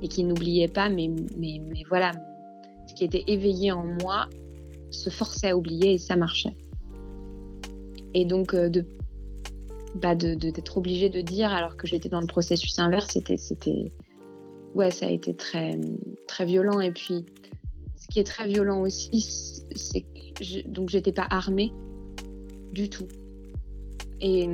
et 0.02 0.06
qui 0.06 0.22
n'oubliaient 0.22 0.68
pas, 0.68 0.88
mais, 0.88 1.10
mais, 1.36 1.60
mais, 1.66 1.82
voilà, 1.88 2.12
ce 2.86 2.94
qui 2.94 3.02
était 3.02 3.24
éveillé 3.26 3.72
en 3.72 3.84
moi 3.84 4.28
se 4.90 5.10
forçait 5.10 5.48
à 5.48 5.56
oublier 5.56 5.94
et 5.94 5.98
ça 5.98 6.14
marchait. 6.14 6.56
Et 8.14 8.24
donc, 8.24 8.54
de 8.54 8.86
bah 9.94 10.14
d'être 10.14 10.76
obligée 10.76 11.08
de 11.08 11.20
dire 11.20 11.52
alors 11.52 11.76
que 11.76 11.86
j'étais 11.86 12.08
dans 12.08 12.20
le 12.20 12.26
processus 12.26 12.78
inverse, 12.78 13.18
c'était, 13.36 13.92
ouais, 14.74 14.90
ça 14.90 15.06
a 15.06 15.10
été 15.10 15.34
très, 15.34 15.78
très 16.26 16.44
violent. 16.44 16.80
Et 16.80 16.90
puis, 16.90 17.24
ce 17.96 18.06
qui 18.08 18.20
est 18.20 18.24
très 18.24 18.46
violent 18.46 18.82
aussi, 18.82 19.20
c'est 19.74 20.02
que 20.02 20.44
je, 20.44 20.60
donc 20.66 20.90
j'étais 20.90 21.12
pas 21.12 21.26
armée 21.30 21.72
du 22.72 22.88
tout. 22.88 23.08
Et 24.20 24.48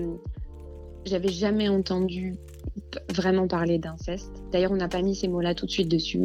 j'avais 1.05 1.29
jamais 1.29 1.69
entendu 1.69 2.37
vraiment 3.15 3.49
parler 3.49 3.79
d'inceste. 3.79 4.31
D'ailleurs, 4.53 4.73
on 4.73 4.77
n'a 4.77 4.89
pas 4.89 5.03
mis 5.03 5.15
ces 5.15 5.29
mots-là 5.29 5.55
tout 5.55 5.67
de 5.67 5.71
suite 5.71 5.89
dessus. 5.89 6.21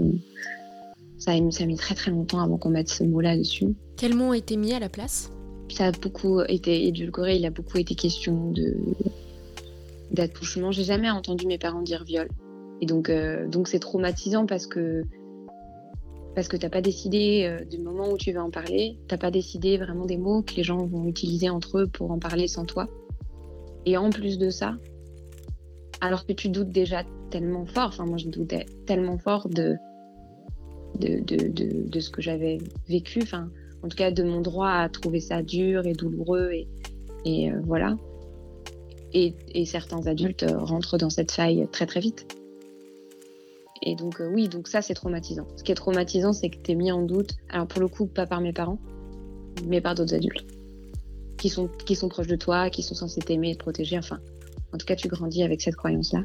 Ça 1.17 1.31
a, 1.31 1.51
ça 1.51 1.63
a 1.63 1.67
mis 1.67 1.77
très 1.77 1.95
très 1.95 2.12
longtemps 2.12 2.41
avant 2.41 2.58
qu'on 2.58 2.69
mette 2.69 2.89
ce 2.89 3.03
mot-là 3.03 3.38
dessus. 3.38 3.75
Quel 3.97 4.15
mot 4.15 4.31
a 4.31 4.38
été 4.38 4.58
mis 4.58 4.73
à 4.73 4.79
la 4.79 4.89
place? 4.89 5.31
Ça 5.69 5.88
a 5.88 5.91
beaucoup 5.91 6.41
été 6.41 6.88
édulcoré, 6.88 7.38
il 7.38 7.45
a 7.45 7.49
beaucoup 7.49 7.77
été 7.77 7.95
question 7.95 8.51
de 8.51 8.77
d'attouchement. 10.12 10.71
J'ai 10.71 10.84
jamais 10.84 11.10
entendu 11.10 11.47
mes 11.47 11.58
parents 11.58 11.81
dire 11.81 12.03
viol. 12.03 12.27
Et 12.81 12.85
donc, 12.85 13.09
euh, 13.09 13.47
donc 13.47 13.67
c'est 13.67 13.79
traumatisant 13.79 14.45
parce 14.45 14.67
que 14.67 15.03
parce 16.35 16.49
que 16.49 16.57
t'as 16.57 16.69
pas 16.69 16.81
décidé 16.81 17.45
euh, 17.45 17.63
du 17.63 17.79
moment 17.79 18.11
où 18.11 18.17
tu 18.17 18.33
vas 18.33 18.43
en 18.43 18.51
parler, 18.51 18.97
t'as 19.07 19.17
pas 19.17 19.31
décidé 19.31 19.77
vraiment 19.77 20.05
des 20.05 20.17
mots 20.17 20.41
que 20.41 20.55
les 20.55 20.63
gens 20.63 20.85
vont 20.85 21.07
utiliser 21.07 21.49
entre 21.49 21.79
eux 21.79 21.88
pour 21.88 22.11
en 22.11 22.19
parler 22.19 22.47
sans 22.47 22.65
toi. 22.65 22.88
Et 23.85 23.95
en 23.95 24.09
plus 24.09 24.38
de 24.38 24.49
ça, 24.49 24.75
alors 26.01 26.25
que 26.25 26.33
tu 26.33 26.49
doutes 26.49 26.71
déjà 26.71 27.03
tellement 27.29 27.65
fort, 27.65 27.88
enfin 27.88 28.05
moi 28.05 28.17
je 28.17 28.27
doutais 28.27 28.65
tellement 28.85 29.17
fort 29.17 29.47
de, 29.47 29.75
de, 30.99 31.19
de, 31.19 31.88
de, 31.89 31.99
ce 31.99 32.09
que 32.09 32.21
j'avais 32.21 32.57
vécu, 32.89 33.19
enfin 33.21 33.49
en 33.83 33.88
tout 33.88 33.95
cas 33.95 34.11
de 34.11 34.23
mon 34.23 34.41
droit 34.41 34.69
à 34.69 34.89
trouver 34.89 35.21
ça 35.21 35.41
dur 35.41 35.85
et 35.85 35.93
douloureux 35.93 36.51
et, 36.51 36.67
et 37.23 37.51
euh, 37.51 37.59
voilà. 37.63 37.95
Et, 39.13 39.33
certains 39.65 40.07
adultes 40.07 40.45
rentrent 40.57 40.97
dans 40.97 41.09
cette 41.09 41.31
faille 41.31 41.65
très 41.71 41.85
très 41.85 42.01
vite. 42.01 42.27
Et 43.86 43.95
donc 43.95 44.19
euh, 44.19 44.28
oui, 44.28 44.50
donc 44.50 44.67
ça 44.67 44.82
c'est 44.82 44.95
traumatisant. 44.95 45.48
Ce 45.56 45.63
qui 45.63 45.71
est 45.71 45.76
traumatisant, 45.76 46.34
c'est 46.34 46.50
que 46.50 46.58
tu 46.58 46.71
es 46.71 46.76
mis 46.76 46.91
en 46.91 47.04
doute, 47.04 47.36
alors 47.50 47.67
pour 47.67 47.80
le 47.80 47.88
coup 47.88 48.08
pas 48.08 48.26
par 48.26 48.41
mes 48.41 48.54
parents, 48.54 48.80
mais 49.67 49.80
par 49.80 49.95
d'autres 49.95 50.15
adultes 50.15 50.45
qui 51.38 51.50
sont, 51.50 51.67
qui 51.67 51.95
sont 51.95 52.10
proches 52.10 52.28
de 52.28 52.36
toi, 52.36 52.71
qui 52.71 52.82
sont 52.82 52.95
censés 52.95 53.21
t'aimer 53.21 53.52
et 53.52 53.56
te 53.56 53.60
protéger. 53.60 53.98
Enfin, 53.98 54.19
en 54.74 54.78
tout 54.78 54.86
cas, 54.88 54.95
tu 54.95 55.08
grandis 55.08 55.43
avec 55.43 55.62
cette 55.62 55.76
croyance-là. 55.76 56.24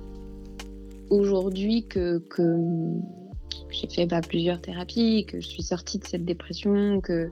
Aujourd'hui, 1.10 1.86
que, 1.86 2.18
que 2.30 2.56
j'ai 3.70 3.88
fait 3.88 4.06
bah, 4.06 4.20
plusieurs 4.20 4.60
thérapies, 4.60 5.26
que 5.26 5.40
je 5.40 5.46
suis 5.46 5.62
sortie 5.62 5.98
de 5.98 6.06
cette 6.06 6.24
dépression, 6.24 7.00
que, 7.02 7.30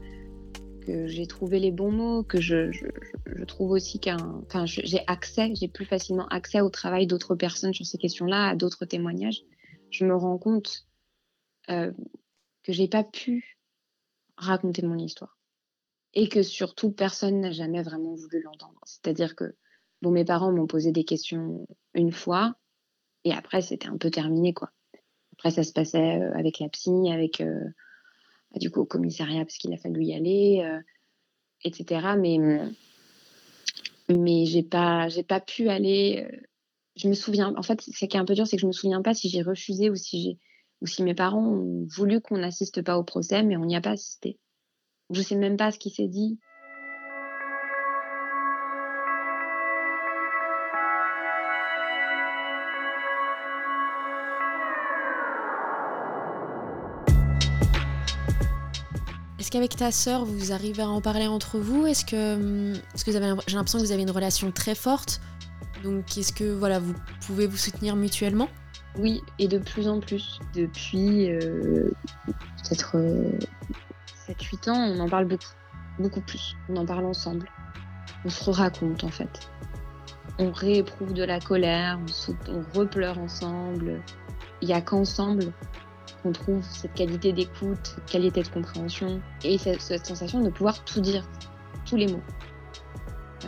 que 0.86 1.06
j'ai 1.06 1.26
trouvé 1.26 1.60
les 1.60 1.70
bons 1.70 1.90
mots, 1.90 2.22
que 2.22 2.40
je, 2.40 2.70
je, 2.72 2.86
je 3.26 3.44
trouve 3.44 3.70
aussi 3.70 3.98
qu'un, 4.00 4.18
j'ai 4.66 5.00
accès, 5.06 5.52
j'ai 5.54 5.68
plus 5.68 5.86
facilement 5.86 6.26
accès 6.28 6.60
au 6.60 6.68
travail 6.68 7.06
d'autres 7.06 7.36
personnes 7.36 7.72
sur 7.72 7.86
ces 7.86 7.96
questions-là, 7.96 8.48
à 8.48 8.54
d'autres 8.56 8.84
témoignages. 8.84 9.44
Je 9.90 10.04
me 10.04 10.14
rends 10.14 10.38
compte 10.38 10.86
euh, 11.70 11.92
que 12.62 12.72
j'ai 12.72 12.88
pas 12.88 13.04
pu 13.04 13.58
raconter 14.36 14.82
mon 14.82 14.98
histoire 14.98 15.38
et 16.14 16.28
que 16.28 16.42
surtout 16.42 16.90
personne 16.90 17.40
n'a 17.40 17.52
jamais 17.52 17.82
vraiment 17.82 18.14
voulu 18.14 18.42
l'entendre. 18.42 18.80
C'est-à-dire 18.84 19.36
que 19.36 19.54
bon, 20.02 20.10
mes 20.10 20.24
parents 20.24 20.52
m'ont 20.52 20.66
posé 20.66 20.92
des 20.92 21.04
questions 21.04 21.66
une 21.94 22.12
fois 22.12 22.54
et 23.24 23.32
après 23.32 23.60
c'était 23.60 23.88
un 23.88 23.98
peu 23.98 24.10
terminé 24.10 24.54
quoi. 24.54 24.70
Après 25.32 25.50
ça 25.50 25.62
se 25.62 25.72
passait 25.72 26.20
euh, 26.20 26.32
avec 26.34 26.58
la 26.58 26.68
psy, 26.68 27.10
avec 27.12 27.40
euh, 27.40 27.64
bah, 28.50 28.58
du 28.58 28.70
coup 28.70 28.80
au 28.80 28.86
commissariat 28.86 29.44
parce 29.44 29.58
qu'il 29.58 29.72
a 29.72 29.78
fallu 29.78 30.02
y 30.02 30.14
aller, 30.14 30.62
euh, 30.64 30.80
etc. 31.64 32.16
Mais 32.18 32.38
mais 34.08 34.46
j'ai 34.46 34.62
pas 34.62 35.08
j'ai 35.08 35.22
pas 35.22 35.40
pu 35.40 35.68
aller. 35.68 36.26
Je 36.98 37.06
me 37.06 37.14
souviens. 37.14 37.54
En 37.56 37.62
fait, 37.62 37.80
ce 37.80 38.04
qui 38.06 38.16
est 38.16 38.20
un 38.20 38.24
peu 38.24 38.34
dur, 38.34 38.46
c'est 38.46 38.56
que 38.56 38.62
je 38.62 38.66
me 38.66 38.72
souviens 38.72 39.02
pas 39.02 39.14
si 39.14 39.28
j'ai 39.28 39.42
refusé 39.42 39.88
ou 39.88 39.94
si 39.94 40.20
j'ai 40.20 40.38
ou 40.80 40.86
si 40.86 41.02
mes 41.04 41.14
parents 41.14 41.46
ont 41.46 41.86
voulu 41.88 42.20
qu'on 42.20 42.38
n'assiste 42.38 42.82
pas 42.82 42.98
au 42.98 43.04
procès, 43.04 43.42
mais 43.44 43.56
on 43.56 43.64
n'y 43.64 43.76
a 43.76 43.80
pas 43.80 43.90
assisté. 43.90 44.38
Je 45.10 45.22
sais 45.22 45.36
même 45.36 45.56
pas 45.56 45.70
ce 45.70 45.78
qui 45.78 45.90
s'est 45.90 46.08
dit. 46.08 46.38
Est-ce 59.38 59.52
qu'avec 59.52 59.76
ta 59.76 59.92
sœur, 59.92 60.24
vous 60.24 60.52
arrivez 60.52 60.82
à 60.82 60.88
en 60.90 61.00
parler 61.00 61.26
entre 61.26 61.58
vous? 61.58 61.86
Est-ce 61.86 62.04
que, 62.04 62.74
avez, 63.16 63.40
j'ai 63.46 63.56
l'impression 63.56 63.78
que 63.78 63.84
vous 63.84 63.92
avez 63.92 64.02
une 64.02 64.10
relation 64.10 64.50
très 64.50 64.74
forte. 64.74 65.20
Donc, 65.82 66.16
est-ce 66.16 66.32
que 66.32 66.44
voilà, 66.44 66.78
vous 66.78 66.94
pouvez 67.26 67.46
vous 67.46 67.56
soutenir 67.56 67.96
mutuellement? 67.96 68.48
Oui, 68.98 69.22
et 69.38 69.48
de 69.48 69.58
plus 69.58 69.88
en 69.88 70.00
plus. 70.00 70.40
Depuis 70.54 71.30
euh, 71.30 71.90
peut-être 72.26 72.96
euh, 72.96 73.30
7-8 74.28 74.70
ans, 74.70 74.94
on 74.96 75.00
en 75.00 75.08
parle 75.08 75.26
beaucoup, 75.26 75.54
beaucoup 75.98 76.20
plus. 76.20 76.56
On 76.68 76.76
en 76.76 76.86
parle 76.86 77.06
ensemble. 77.06 77.48
On 78.24 78.30
se 78.30 78.50
raconte 78.50 79.04
en 79.04 79.10
fait. 79.10 79.50
On 80.38 80.50
rééprouve 80.50 81.14
de 81.14 81.24
la 81.24 81.40
colère, 81.40 81.98
on, 82.28 82.52
on 82.52 82.78
repleure 82.78 83.18
ensemble. 83.18 84.00
Il 84.60 84.68
n'y 84.68 84.74
a 84.74 84.80
qu'ensemble 84.80 85.52
qu'on 86.22 86.32
trouve 86.32 86.64
cette 86.64 86.94
qualité 86.94 87.32
d'écoute, 87.32 87.78
cette 87.84 88.06
qualité 88.06 88.42
de 88.42 88.48
compréhension 88.48 89.20
et 89.44 89.58
cette, 89.58 89.80
sensation 89.80 90.40
de 90.40 90.50
pouvoir 90.50 90.84
tout 90.84 91.00
dire, 91.00 91.24
tous 91.86 91.96
les 91.96 92.06
mots. 92.08 92.22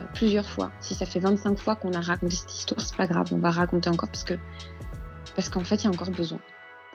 Euh, 0.00 0.04
plusieurs 0.14 0.48
fois. 0.48 0.70
Si 0.80 0.94
ça 0.94 1.06
fait 1.06 1.20
25 1.20 1.58
fois 1.58 1.76
qu'on 1.76 1.92
a 1.92 2.00
raconté 2.00 2.36
cette 2.36 2.54
histoire, 2.54 2.80
c'est 2.80 2.96
pas 2.96 3.06
grave, 3.06 3.28
on 3.32 3.38
va 3.38 3.50
raconter 3.50 3.88
encore 3.90 4.08
parce 4.08 4.24
que 4.24 4.34
parce 5.36 5.48
qu'en 5.48 5.64
fait, 5.64 5.76
il 5.76 5.84
y 5.84 5.86
a 5.86 5.90
encore 5.90 6.10
besoin. 6.10 6.40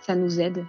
Ça 0.01 0.15
nous 0.15 0.39
aide 0.39 0.65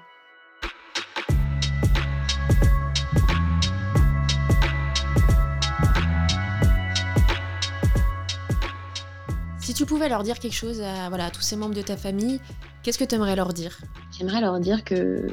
Si 9.60 9.74
tu 9.74 9.84
pouvais 9.84 10.08
leur 10.08 10.22
dire 10.22 10.38
quelque 10.38 10.54
chose 10.54 10.80
à, 10.80 11.08
voilà, 11.08 11.26
à 11.26 11.30
tous 11.30 11.42
ces 11.42 11.56
membres 11.56 11.74
de 11.74 11.82
ta 11.82 11.96
famille, 11.96 12.40
qu'est-ce 12.82 12.98
que 12.98 13.04
tu 13.04 13.16
aimerais 13.16 13.34
leur 13.36 13.52
dire? 13.52 13.76
J'aimerais 14.16 14.40
leur 14.40 14.60
dire 14.60 14.84
que 14.84 15.26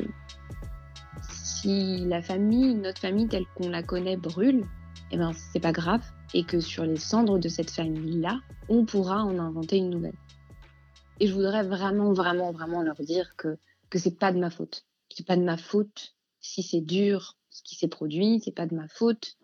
si 1.32 2.04
la 2.08 2.22
famille, 2.22 2.74
notre 2.74 3.00
famille 3.00 3.28
telle 3.28 3.46
qu'on 3.56 3.70
la 3.70 3.84
connaît 3.84 4.18
brûle, 4.18 4.66
eh 5.12 5.18
ben 5.18 5.32
c'est 5.54 5.60
pas 5.60 5.72
grave 5.72 6.02
et 6.34 6.44
que 6.44 6.60
sur 6.60 6.86
les 6.86 6.98
cendres 6.98 7.40
de 7.40 7.50
cette 7.50 7.72
famille-là, 7.72 8.40
on 8.70 8.86
pourra 8.86 9.24
en 9.24 9.38
inventer 9.40 9.78
une 9.78 9.90
nouvelle. 9.90 10.18
Et 11.20 11.28
je 11.28 11.34
voudrais 11.34 11.64
vraiment, 11.64 12.14
vraiment, 12.14 12.52
vraiment 12.52 12.82
leur 12.82 12.96
dire 12.96 13.36
que 13.36 13.58
que 13.90 14.00
c'est 14.00 14.18
pas 14.18 14.32
de 14.32 14.40
ma 14.40 14.50
faute. 14.50 14.86
C'est 15.10 15.26
pas 15.26 15.38
de 15.38 15.44
ma 15.44 15.58
faute 15.58 16.16
si 16.40 16.64
c'est 16.64 16.82
dur 16.82 17.38
ce 17.52 17.62
qui 17.62 17.76
s'est 17.76 17.88
produit, 17.88 18.42
c'est 18.44 18.52
pas 18.52 18.66
de 18.66 18.74
ma 18.74 18.88
faute 18.88 19.38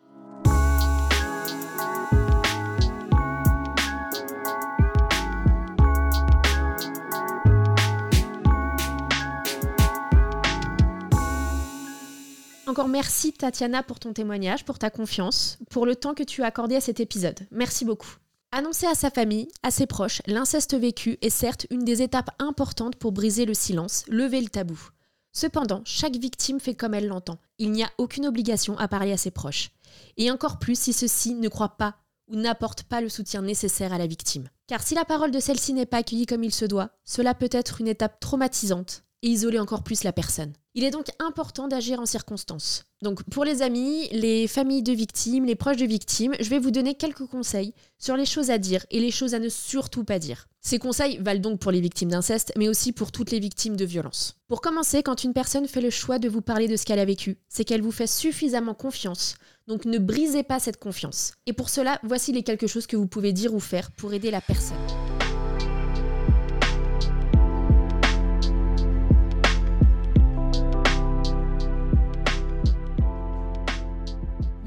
Merci 12.87 13.33
Tatiana 13.33 13.83
pour 13.83 13.99
ton 13.99 14.13
témoignage, 14.13 14.63
pour 14.63 14.79
ta 14.79 14.89
confiance, 14.89 15.57
pour 15.69 15.85
le 15.85 15.95
temps 15.95 16.13
que 16.13 16.23
tu 16.23 16.43
as 16.43 16.47
accordé 16.47 16.75
à 16.75 16.81
cet 16.81 16.99
épisode. 16.99 17.39
Merci 17.51 17.83
beaucoup. 17.85 18.15
Annoncer 18.51 18.87
à 18.87 18.95
sa 18.95 19.09
famille, 19.09 19.47
à 19.63 19.71
ses 19.71 19.85
proches, 19.85 20.21
l'inceste 20.25 20.75
vécu 20.75 21.17
est 21.21 21.29
certes 21.29 21.67
une 21.69 21.83
des 21.83 22.01
étapes 22.01 22.31
importantes 22.39 22.95
pour 22.95 23.11
briser 23.11 23.45
le 23.45 23.53
silence, 23.53 24.05
lever 24.07 24.41
le 24.41 24.49
tabou. 24.49 24.79
Cependant, 25.31 25.81
chaque 25.85 26.15
victime 26.15 26.59
fait 26.59 26.73
comme 26.73 26.93
elle 26.93 27.07
l'entend. 27.07 27.37
Il 27.59 27.71
n'y 27.71 27.83
a 27.83 27.91
aucune 27.97 28.25
obligation 28.25 28.77
à 28.79 28.87
parler 28.87 29.11
à 29.11 29.17
ses 29.17 29.31
proches. 29.31 29.69
Et 30.17 30.31
encore 30.31 30.57
plus 30.57 30.79
si 30.79 30.93
ceux-ci 30.93 31.35
ne 31.35 31.49
croient 31.49 31.77
pas 31.77 31.97
ou 32.27 32.35
n'apportent 32.35 32.83
pas 32.83 33.01
le 33.01 33.09
soutien 33.09 33.41
nécessaire 33.41 33.93
à 33.93 33.97
la 33.97 34.07
victime. 34.07 34.49
Car 34.67 34.81
si 34.81 34.95
la 34.95 35.05
parole 35.05 35.31
de 35.31 35.39
celle-ci 35.39 35.73
n'est 35.73 35.85
pas 35.85 35.97
accueillie 35.97 36.25
comme 36.25 36.43
il 36.43 36.53
se 36.53 36.65
doit, 36.65 36.89
cela 37.03 37.35
peut 37.35 37.49
être 37.51 37.81
une 37.81 37.87
étape 37.87 38.19
traumatisante 38.19 39.03
et 39.21 39.27
isoler 39.29 39.59
encore 39.59 39.83
plus 39.83 40.03
la 40.03 40.13
personne. 40.13 40.53
Il 40.75 40.83
est 40.83 40.91
donc 40.91 41.07
important 41.19 41.67
d'agir 41.67 41.99
en 41.99 42.05
circonstance. 42.05 42.85
Donc 43.01 43.23
pour 43.23 43.43
les 43.43 43.61
amis, 43.61 44.07
les 44.11 44.47
familles 44.47 44.83
de 44.83 44.93
victimes, 44.93 45.45
les 45.45 45.55
proches 45.55 45.77
de 45.77 45.85
victimes, 45.85 46.35
je 46.39 46.49
vais 46.49 46.59
vous 46.59 46.71
donner 46.71 46.95
quelques 46.95 47.25
conseils 47.25 47.73
sur 47.97 48.15
les 48.15 48.25
choses 48.25 48.49
à 48.49 48.57
dire 48.57 48.85
et 48.91 48.99
les 48.99 49.11
choses 49.11 49.33
à 49.33 49.39
ne 49.39 49.49
surtout 49.49 50.03
pas 50.03 50.19
dire. 50.19 50.47
Ces 50.61 50.79
conseils 50.79 51.17
valent 51.17 51.39
donc 51.39 51.59
pour 51.59 51.71
les 51.71 51.81
victimes 51.81 52.09
d'inceste, 52.09 52.51
mais 52.57 52.67
aussi 52.67 52.91
pour 52.91 53.11
toutes 53.11 53.31
les 53.31 53.39
victimes 53.39 53.77
de 53.77 53.85
violence. 53.85 54.35
Pour 54.47 54.61
commencer, 54.61 55.03
quand 55.03 55.23
une 55.23 55.33
personne 55.33 55.67
fait 55.67 55.81
le 55.81 55.89
choix 55.89 56.19
de 56.19 56.29
vous 56.29 56.41
parler 56.41 56.67
de 56.67 56.75
ce 56.75 56.85
qu'elle 56.85 56.99
a 56.99 57.05
vécu, 57.05 57.37
c'est 57.47 57.63
qu'elle 57.63 57.81
vous 57.81 57.91
fait 57.91 58.07
suffisamment 58.07 58.73
confiance, 58.73 59.35
donc 59.67 59.85
ne 59.85 59.97
brisez 59.97 60.43
pas 60.43 60.59
cette 60.59 60.79
confiance. 60.79 61.33
Et 61.45 61.53
pour 61.53 61.69
cela, 61.69 61.99
voici 62.03 62.33
les 62.33 62.43
quelques 62.43 62.67
choses 62.67 62.87
que 62.87 62.97
vous 62.97 63.07
pouvez 63.07 63.31
dire 63.31 63.53
ou 63.53 63.59
faire 63.59 63.91
pour 63.91 64.13
aider 64.13 64.31
la 64.31 64.41
personne. 64.41 64.77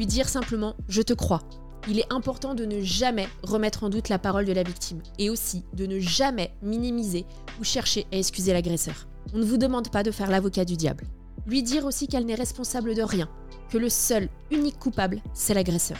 Dire 0.07 0.29
simplement 0.29 0.75
je 0.88 1.03
te 1.03 1.12
crois. 1.12 1.43
Il 1.88 1.99
est 1.99 2.12
important 2.12 2.55
de 2.55 2.65
ne 2.65 2.81
jamais 2.81 3.29
remettre 3.43 3.83
en 3.83 3.88
doute 3.88 4.09
la 4.09 4.19
parole 4.19 4.45
de 4.45 4.53
la 4.53 4.62
victime 4.62 5.03
et 5.19 5.31
aussi 5.31 5.65
de 5.75 5.87
ne 5.87 5.99
jamais 5.99 6.55
minimiser 6.62 7.27
ou 7.61 7.65
chercher 7.65 8.07
à 8.12 8.17
excuser 8.17 8.53
l'agresseur. 8.53 9.09
On 9.35 9.38
ne 9.38 9.45
vous 9.45 9.57
demande 9.57 9.91
pas 9.91 10.03
de 10.03 10.11
faire 10.12 10.31
l'avocat 10.31 10.65
du 10.65 10.77
diable. 10.77 11.07
Lui 11.47 11.62
dire 11.62 11.85
aussi 11.85 12.07
qu'elle 12.07 12.27
n'est 12.27 12.37
responsable 12.37 12.95
de 12.95 13.03
rien, 13.03 13.29
que 13.69 13.79
le 13.79 13.88
seul, 13.88 14.29
unique 14.53 14.79
coupable, 14.79 15.21
c'est 15.35 15.55
l'agresseur. 15.55 15.99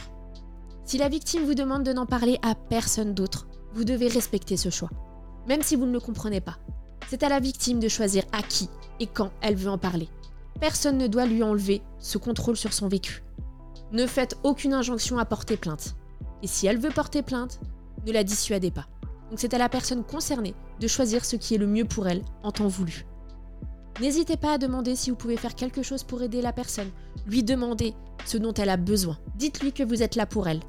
Si 0.85 0.97
la 0.97 1.09
victime 1.09 1.43
vous 1.43 1.53
demande 1.53 1.83
de 1.83 1.93
n'en 1.93 2.05
parler 2.05 2.39
à 2.43 2.55
personne 2.55 3.13
d'autre, 3.13 3.47
vous 3.73 3.83
devez 3.83 4.07
respecter 4.07 4.55
ce 4.55 4.69
choix, 4.69 4.89
même 5.47 5.61
si 5.61 5.75
vous 5.75 5.85
ne 5.85 5.91
le 5.91 5.99
comprenez 5.99 6.39
pas. 6.39 6.57
C'est 7.09 7.23
à 7.23 7.29
la 7.29 7.39
victime 7.39 7.79
de 7.79 7.89
choisir 7.89 8.23
à 8.31 8.41
qui 8.41 8.69
et 8.99 9.07
quand 9.07 9.31
elle 9.41 9.55
veut 9.55 9.69
en 9.69 9.77
parler. 9.77 10.07
Personne 10.59 10.97
ne 10.97 11.07
doit 11.07 11.25
lui 11.25 11.43
enlever 11.43 11.81
ce 11.99 12.17
contrôle 12.17 12.55
sur 12.55 12.71
son 12.71 12.87
vécu. 12.87 13.23
Ne 13.93 14.07
faites 14.07 14.39
aucune 14.41 14.73
injonction 14.73 15.19
à 15.19 15.25
porter 15.25 15.55
plainte. 15.55 15.95
Et 16.41 16.47
si 16.47 16.65
elle 16.65 16.79
veut 16.79 16.89
porter 16.89 17.21
plainte, 17.21 17.59
ne 18.07 18.11
la 18.11 18.23
dissuadez 18.23 18.71
pas. 18.71 18.87
Donc 19.29 19.39
c'est 19.39 19.53
à 19.53 19.59
la 19.59 19.69
personne 19.69 20.03
concernée 20.03 20.55
de 20.79 20.87
choisir 20.87 21.23
ce 21.23 21.35
qui 21.35 21.53
est 21.53 21.59
le 21.59 21.67
mieux 21.67 21.85
pour 21.85 22.07
elle 22.07 22.23
en 22.41 22.51
temps 22.51 22.67
voulu. 22.67 23.05
N'hésitez 24.01 24.35
pas 24.35 24.53
à 24.53 24.57
demander 24.57 24.95
si 24.95 25.11
vous 25.11 25.15
pouvez 25.15 25.37
faire 25.37 25.53
quelque 25.53 25.83
chose 25.83 26.03
pour 26.03 26.23
aider 26.23 26.41
la 26.41 26.53
personne. 26.53 26.89
Lui 27.27 27.43
demander 27.43 27.93
ce 28.25 28.39
dont 28.39 28.53
elle 28.53 28.71
a 28.71 28.77
besoin. 28.77 29.19
Dites-lui 29.35 29.73
que 29.73 29.83
vous 29.83 30.01
êtes 30.01 30.15
là 30.15 30.25
pour 30.25 30.47
elle. 30.47 30.61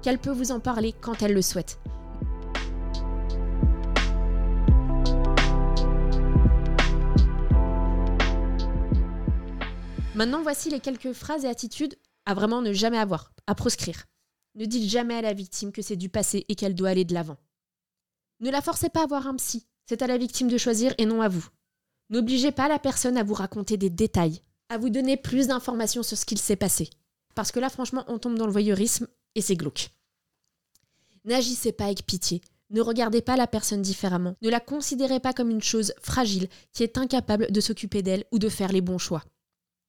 Qu'elle 0.00 0.18
peut 0.18 0.32
vous 0.32 0.50
en 0.50 0.58
parler 0.58 0.94
quand 0.98 1.20
elle 1.20 1.34
le 1.34 1.42
souhaite. 1.42 1.78
Maintenant, 10.14 10.40
voici 10.42 10.70
les 10.70 10.80
quelques 10.80 11.12
phrases 11.12 11.44
et 11.44 11.48
attitudes 11.48 11.96
à 12.26 12.34
vraiment 12.34 12.62
ne 12.62 12.72
jamais 12.72 12.98
avoir, 12.98 13.32
à 13.46 13.54
proscrire. 13.54 14.06
Ne 14.54 14.66
dites 14.66 14.88
jamais 14.88 15.14
à 15.14 15.22
la 15.22 15.32
victime 15.32 15.72
que 15.72 15.82
c'est 15.82 15.96
du 15.96 16.08
passé 16.08 16.44
et 16.48 16.54
qu'elle 16.54 16.74
doit 16.74 16.90
aller 16.90 17.04
de 17.04 17.14
l'avant. 17.14 17.36
Ne 18.40 18.50
la 18.50 18.62
forcez 18.62 18.88
pas 18.88 19.00
à 19.00 19.04
avoir 19.04 19.26
un 19.26 19.36
psy, 19.36 19.66
c'est 19.86 20.02
à 20.02 20.06
la 20.06 20.18
victime 20.18 20.48
de 20.48 20.58
choisir 20.58 20.94
et 20.98 21.06
non 21.06 21.22
à 21.22 21.28
vous. 21.28 21.46
N'obligez 22.10 22.52
pas 22.52 22.68
la 22.68 22.78
personne 22.78 23.16
à 23.16 23.24
vous 23.24 23.34
raconter 23.34 23.76
des 23.76 23.90
détails, 23.90 24.42
à 24.68 24.78
vous 24.78 24.90
donner 24.90 25.16
plus 25.16 25.48
d'informations 25.48 26.02
sur 26.02 26.16
ce 26.16 26.26
qu'il 26.26 26.38
s'est 26.38 26.56
passé. 26.56 26.90
Parce 27.34 27.50
que 27.50 27.60
là, 27.60 27.68
franchement, 27.68 28.04
on 28.08 28.18
tombe 28.18 28.38
dans 28.38 28.46
le 28.46 28.52
voyeurisme 28.52 29.08
et 29.34 29.40
c'est 29.40 29.56
glauque. 29.56 29.90
N'agissez 31.24 31.72
pas 31.72 31.86
avec 31.86 32.06
pitié. 32.06 32.42
Ne 32.70 32.80
regardez 32.80 33.22
pas 33.22 33.36
la 33.36 33.46
personne 33.46 33.82
différemment. 33.82 34.36
Ne 34.42 34.50
la 34.50 34.60
considérez 34.60 35.20
pas 35.20 35.32
comme 35.32 35.50
une 35.50 35.62
chose 35.62 35.94
fragile 36.00 36.48
qui 36.72 36.82
est 36.82 36.98
incapable 36.98 37.50
de 37.50 37.60
s'occuper 37.60 38.02
d'elle 38.02 38.24
ou 38.32 38.38
de 38.38 38.48
faire 38.48 38.72
les 38.72 38.80
bons 38.80 38.98
choix. 38.98 39.24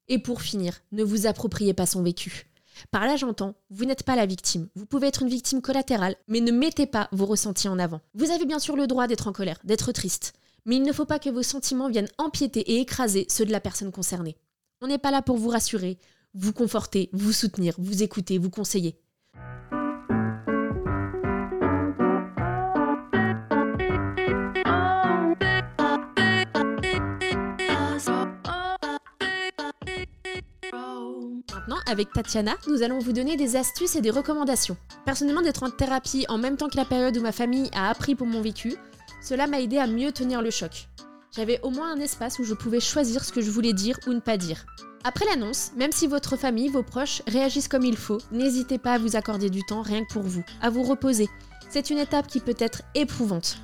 Et 0.07 0.19
pour 0.19 0.41
finir, 0.41 0.81
ne 0.91 1.03
vous 1.03 1.25
appropriez 1.25 1.73
pas 1.73 1.85
son 1.85 2.03
vécu. 2.03 2.47
Par 2.91 3.05
là, 3.05 3.15
j'entends, 3.15 3.55
vous 3.69 3.85
n'êtes 3.85 4.03
pas 4.03 4.15
la 4.15 4.25
victime. 4.25 4.67
Vous 4.75 4.85
pouvez 4.85 5.07
être 5.07 5.23
une 5.23 5.29
victime 5.29 5.61
collatérale, 5.61 6.15
mais 6.27 6.41
ne 6.41 6.51
mettez 6.51 6.85
pas 6.85 7.07
vos 7.11 7.25
ressentis 7.25 7.67
en 7.67 7.79
avant. 7.79 8.01
Vous 8.13 8.31
avez 8.31 8.45
bien 8.45 8.59
sûr 8.59 8.75
le 8.75 8.87
droit 8.87 9.07
d'être 9.07 9.27
en 9.27 9.33
colère, 9.33 9.59
d'être 9.63 9.91
triste, 9.91 10.33
mais 10.65 10.75
il 10.75 10.83
ne 10.83 10.93
faut 10.93 11.05
pas 11.05 11.19
que 11.19 11.29
vos 11.29 11.43
sentiments 11.43 11.89
viennent 11.89 12.09
empiéter 12.17 12.59
et 12.59 12.81
écraser 12.81 13.25
ceux 13.29 13.45
de 13.45 13.51
la 13.51 13.61
personne 13.61 13.91
concernée. 13.91 14.35
On 14.81 14.87
n'est 14.87 14.97
pas 14.97 15.11
là 15.11 15.21
pour 15.21 15.37
vous 15.37 15.49
rassurer, 15.49 15.97
vous 16.33 16.53
conforter, 16.53 17.09
vous 17.13 17.31
soutenir, 17.31 17.75
vous 17.77 18.03
écouter, 18.03 18.37
vous 18.37 18.49
conseiller. 18.49 18.99
Avec 31.87 32.11
Tatiana, 32.11 32.55
nous 32.67 32.83
allons 32.83 32.99
vous 32.99 33.13
donner 33.13 33.37
des 33.37 33.55
astuces 33.55 33.95
et 33.95 34.01
des 34.01 34.11
recommandations. 34.11 34.77
Personnellement, 35.05 35.41
d'être 35.41 35.63
en 35.63 35.69
thérapie 35.69 36.25
en 36.29 36.37
même 36.37 36.57
temps 36.57 36.69
que 36.69 36.77
la 36.77 36.85
période 36.85 37.17
où 37.17 37.21
ma 37.21 37.31
famille 37.31 37.69
a 37.73 37.89
appris 37.89 38.15
pour 38.15 38.27
mon 38.27 38.41
vécu, 38.41 38.75
cela 39.21 39.47
m'a 39.47 39.61
aidé 39.61 39.77
à 39.77 39.87
mieux 39.87 40.11
tenir 40.11 40.41
le 40.41 40.51
choc. 40.51 40.87
J'avais 41.35 41.59
au 41.63 41.69
moins 41.69 41.91
un 41.91 41.99
espace 41.99 42.39
où 42.39 42.43
je 42.43 42.53
pouvais 42.53 42.79
choisir 42.79 43.23
ce 43.23 43.31
que 43.31 43.41
je 43.41 43.51
voulais 43.51 43.73
dire 43.73 43.99
ou 44.07 44.13
ne 44.13 44.19
pas 44.19 44.37
dire. 44.37 44.65
Après 45.03 45.25
l'annonce, 45.25 45.71
même 45.75 45.91
si 45.91 46.07
votre 46.07 46.37
famille, 46.37 46.69
vos 46.69 46.83
proches 46.83 47.21
réagissent 47.27 47.67
comme 47.67 47.83
il 47.83 47.97
faut, 47.97 48.19
n'hésitez 48.31 48.77
pas 48.77 48.93
à 48.93 48.97
vous 48.97 49.15
accorder 49.15 49.49
du 49.49 49.63
temps 49.63 49.81
rien 49.81 50.03
que 50.03 50.13
pour 50.13 50.23
vous, 50.23 50.43
à 50.61 50.69
vous 50.69 50.83
reposer. 50.83 51.29
C'est 51.69 51.89
une 51.89 51.99
étape 51.99 52.27
qui 52.27 52.39
peut 52.39 52.55
être 52.59 52.81
éprouvante. 52.95 53.57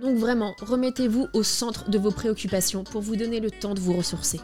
Donc 0.00 0.16
vraiment, 0.16 0.54
remettez-vous 0.60 1.26
au 1.34 1.42
centre 1.42 1.90
de 1.90 1.98
vos 1.98 2.10
préoccupations 2.10 2.84
pour 2.84 3.02
vous 3.02 3.16
donner 3.16 3.40
le 3.40 3.50
temps 3.50 3.74
de 3.74 3.80
vous 3.80 3.94
ressourcer. 3.94 4.40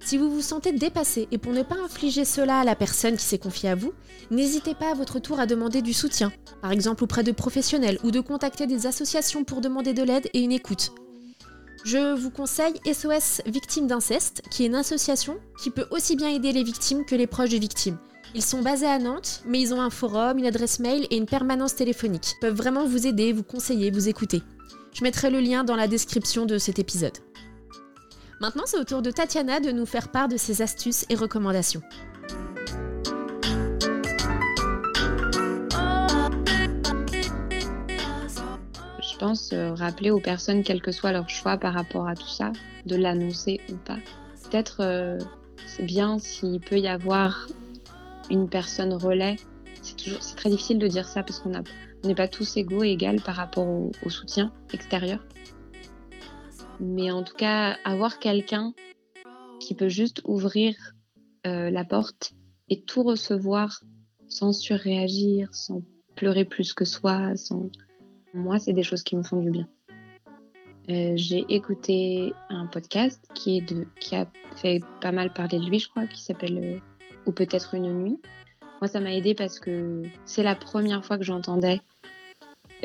Si 0.00 0.18
vous 0.18 0.30
vous 0.30 0.42
sentez 0.42 0.72
dépassé 0.72 1.26
et 1.32 1.38
pour 1.38 1.52
ne 1.52 1.62
pas 1.62 1.76
infliger 1.84 2.24
cela 2.24 2.60
à 2.60 2.64
la 2.64 2.76
personne 2.76 3.16
qui 3.16 3.24
s'est 3.24 3.38
confiée 3.38 3.70
à 3.70 3.74
vous, 3.74 3.92
n'hésitez 4.30 4.74
pas 4.74 4.90
à 4.90 4.94
votre 4.94 5.18
tour 5.18 5.40
à 5.40 5.46
demander 5.46 5.82
du 5.82 5.92
soutien, 5.92 6.32
par 6.62 6.70
exemple 6.70 7.04
auprès 7.04 7.24
de 7.24 7.32
professionnels 7.32 7.98
ou 8.04 8.10
de 8.10 8.20
contacter 8.20 8.66
des 8.66 8.86
associations 8.86 9.44
pour 9.44 9.60
demander 9.60 9.94
de 9.94 10.02
l'aide 10.02 10.28
et 10.32 10.40
une 10.40 10.52
écoute. 10.52 10.92
Je 11.84 12.14
vous 12.14 12.30
conseille 12.30 12.74
SOS 12.84 13.42
Victimes 13.46 13.86
d'inceste, 13.86 14.42
qui 14.50 14.64
est 14.64 14.66
une 14.66 14.74
association 14.74 15.38
qui 15.62 15.70
peut 15.70 15.86
aussi 15.90 16.16
bien 16.16 16.28
aider 16.28 16.52
les 16.52 16.64
victimes 16.64 17.04
que 17.04 17.14
les 17.14 17.26
proches 17.26 17.50
de 17.50 17.58
victimes. 17.58 17.98
Ils 18.34 18.42
sont 18.42 18.60
basés 18.60 18.86
à 18.86 18.98
Nantes, 18.98 19.42
mais 19.46 19.60
ils 19.60 19.72
ont 19.72 19.80
un 19.80 19.90
forum, 19.90 20.38
une 20.38 20.46
adresse 20.46 20.80
mail 20.80 21.06
et 21.10 21.16
une 21.16 21.26
permanence 21.26 21.74
téléphonique. 21.74 22.32
Ils 22.32 22.40
peuvent 22.40 22.56
vraiment 22.56 22.86
vous 22.86 23.06
aider, 23.06 23.32
vous 23.32 23.44
conseiller, 23.44 23.90
vous 23.90 24.08
écouter. 24.08 24.42
Je 24.92 25.04
mettrai 25.04 25.30
le 25.30 25.40
lien 25.40 25.62
dans 25.62 25.76
la 25.76 25.88
description 25.88 26.44
de 26.46 26.58
cet 26.58 26.78
épisode. 26.78 27.18
Maintenant, 28.38 28.64
c'est 28.66 28.78
au 28.78 28.84
tour 28.84 29.00
de 29.00 29.10
Tatiana 29.10 29.60
de 29.60 29.70
nous 29.70 29.86
faire 29.86 30.08
part 30.08 30.28
de 30.28 30.36
ses 30.36 30.60
astuces 30.60 31.06
et 31.08 31.14
recommandations. 31.14 31.80
Je 39.00 39.18
pense 39.18 39.54
euh, 39.54 39.72
rappeler 39.72 40.10
aux 40.10 40.20
personnes, 40.20 40.62
quel 40.62 40.82
que 40.82 40.92
soit 40.92 41.12
leur 41.12 41.30
choix 41.30 41.56
par 41.56 41.72
rapport 41.72 42.06
à 42.06 42.14
tout 42.14 42.28
ça, 42.28 42.52
de 42.84 42.96
l'annoncer 42.96 43.62
ou 43.70 43.76
pas. 43.76 43.96
Peut-être 44.44 44.80
euh, 44.80 45.18
c'est 45.66 45.84
bien 45.86 46.18
s'il 46.18 46.60
peut 46.60 46.78
y 46.78 46.88
avoir 46.88 47.46
une 48.28 48.50
personne 48.50 48.92
relais. 48.92 49.36
C'est 49.80 49.96
toujours 49.96 50.22
c'est 50.22 50.36
très 50.36 50.50
difficile 50.50 50.78
de 50.78 50.88
dire 50.88 51.08
ça 51.08 51.22
parce 51.22 51.38
qu'on 51.38 51.52
n'est 52.04 52.14
pas 52.14 52.28
tous 52.28 52.58
égaux 52.58 52.84
et 52.84 52.90
égales 52.90 53.22
par 53.22 53.36
rapport 53.36 53.66
au 53.66 54.10
soutien 54.10 54.52
extérieur. 54.74 55.25
Mais 56.80 57.10
en 57.10 57.22
tout 57.22 57.34
cas, 57.34 57.76
avoir 57.84 58.18
quelqu'un 58.18 58.74
qui 59.60 59.74
peut 59.74 59.88
juste 59.88 60.20
ouvrir 60.24 60.74
euh, 61.46 61.70
la 61.70 61.84
porte 61.84 62.32
et 62.68 62.82
tout 62.82 63.02
recevoir 63.02 63.80
sans 64.28 64.52
surréagir, 64.52 65.54
sans 65.54 65.82
pleurer 66.14 66.44
plus 66.44 66.72
que 66.72 66.84
soi, 66.84 67.36
sans... 67.36 67.70
Moi, 68.34 68.58
c'est 68.58 68.72
des 68.72 68.82
choses 68.82 69.02
qui 69.02 69.16
me 69.16 69.22
font 69.22 69.40
du 69.40 69.50
bien. 69.50 69.68
Euh, 70.88 71.12
j'ai 71.16 71.44
écouté 71.48 72.32
un 72.48 72.66
podcast 72.66 73.26
qui, 73.34 73.58
est 73.58 73.60
de, 73.60 73.86
qui 73.98 74.14
a 74.14 74.26
fait 74.56 74.80
pas 75.00 75.10
mal 75.10 75.32
parler 75.32 75.58
de 75.58 75.64
lui, 75.64 75.78
je 75.78 75.88
crois, 75.88 76.06
qui 76.06 76.22
s'appelle 76.22 76.58
euh, 76.58 76.78
Ou 77.26 77.32
peut-être 77.32 77.74
une 77.74 77.92
nuit. 77.92 78.20
Moi, 78.80 78.88
ça 78.88 79.00
m'a 79.00 79.12
aidé 79.12 79.34
parce 79.34 79.58
que 79.58 80.02
c'est 80.26 80.42
la 80.42 80.54
première 80.54 81.04
fois 81.04 81.18
que 81.18 81.24
j'entendais 81.24 81.80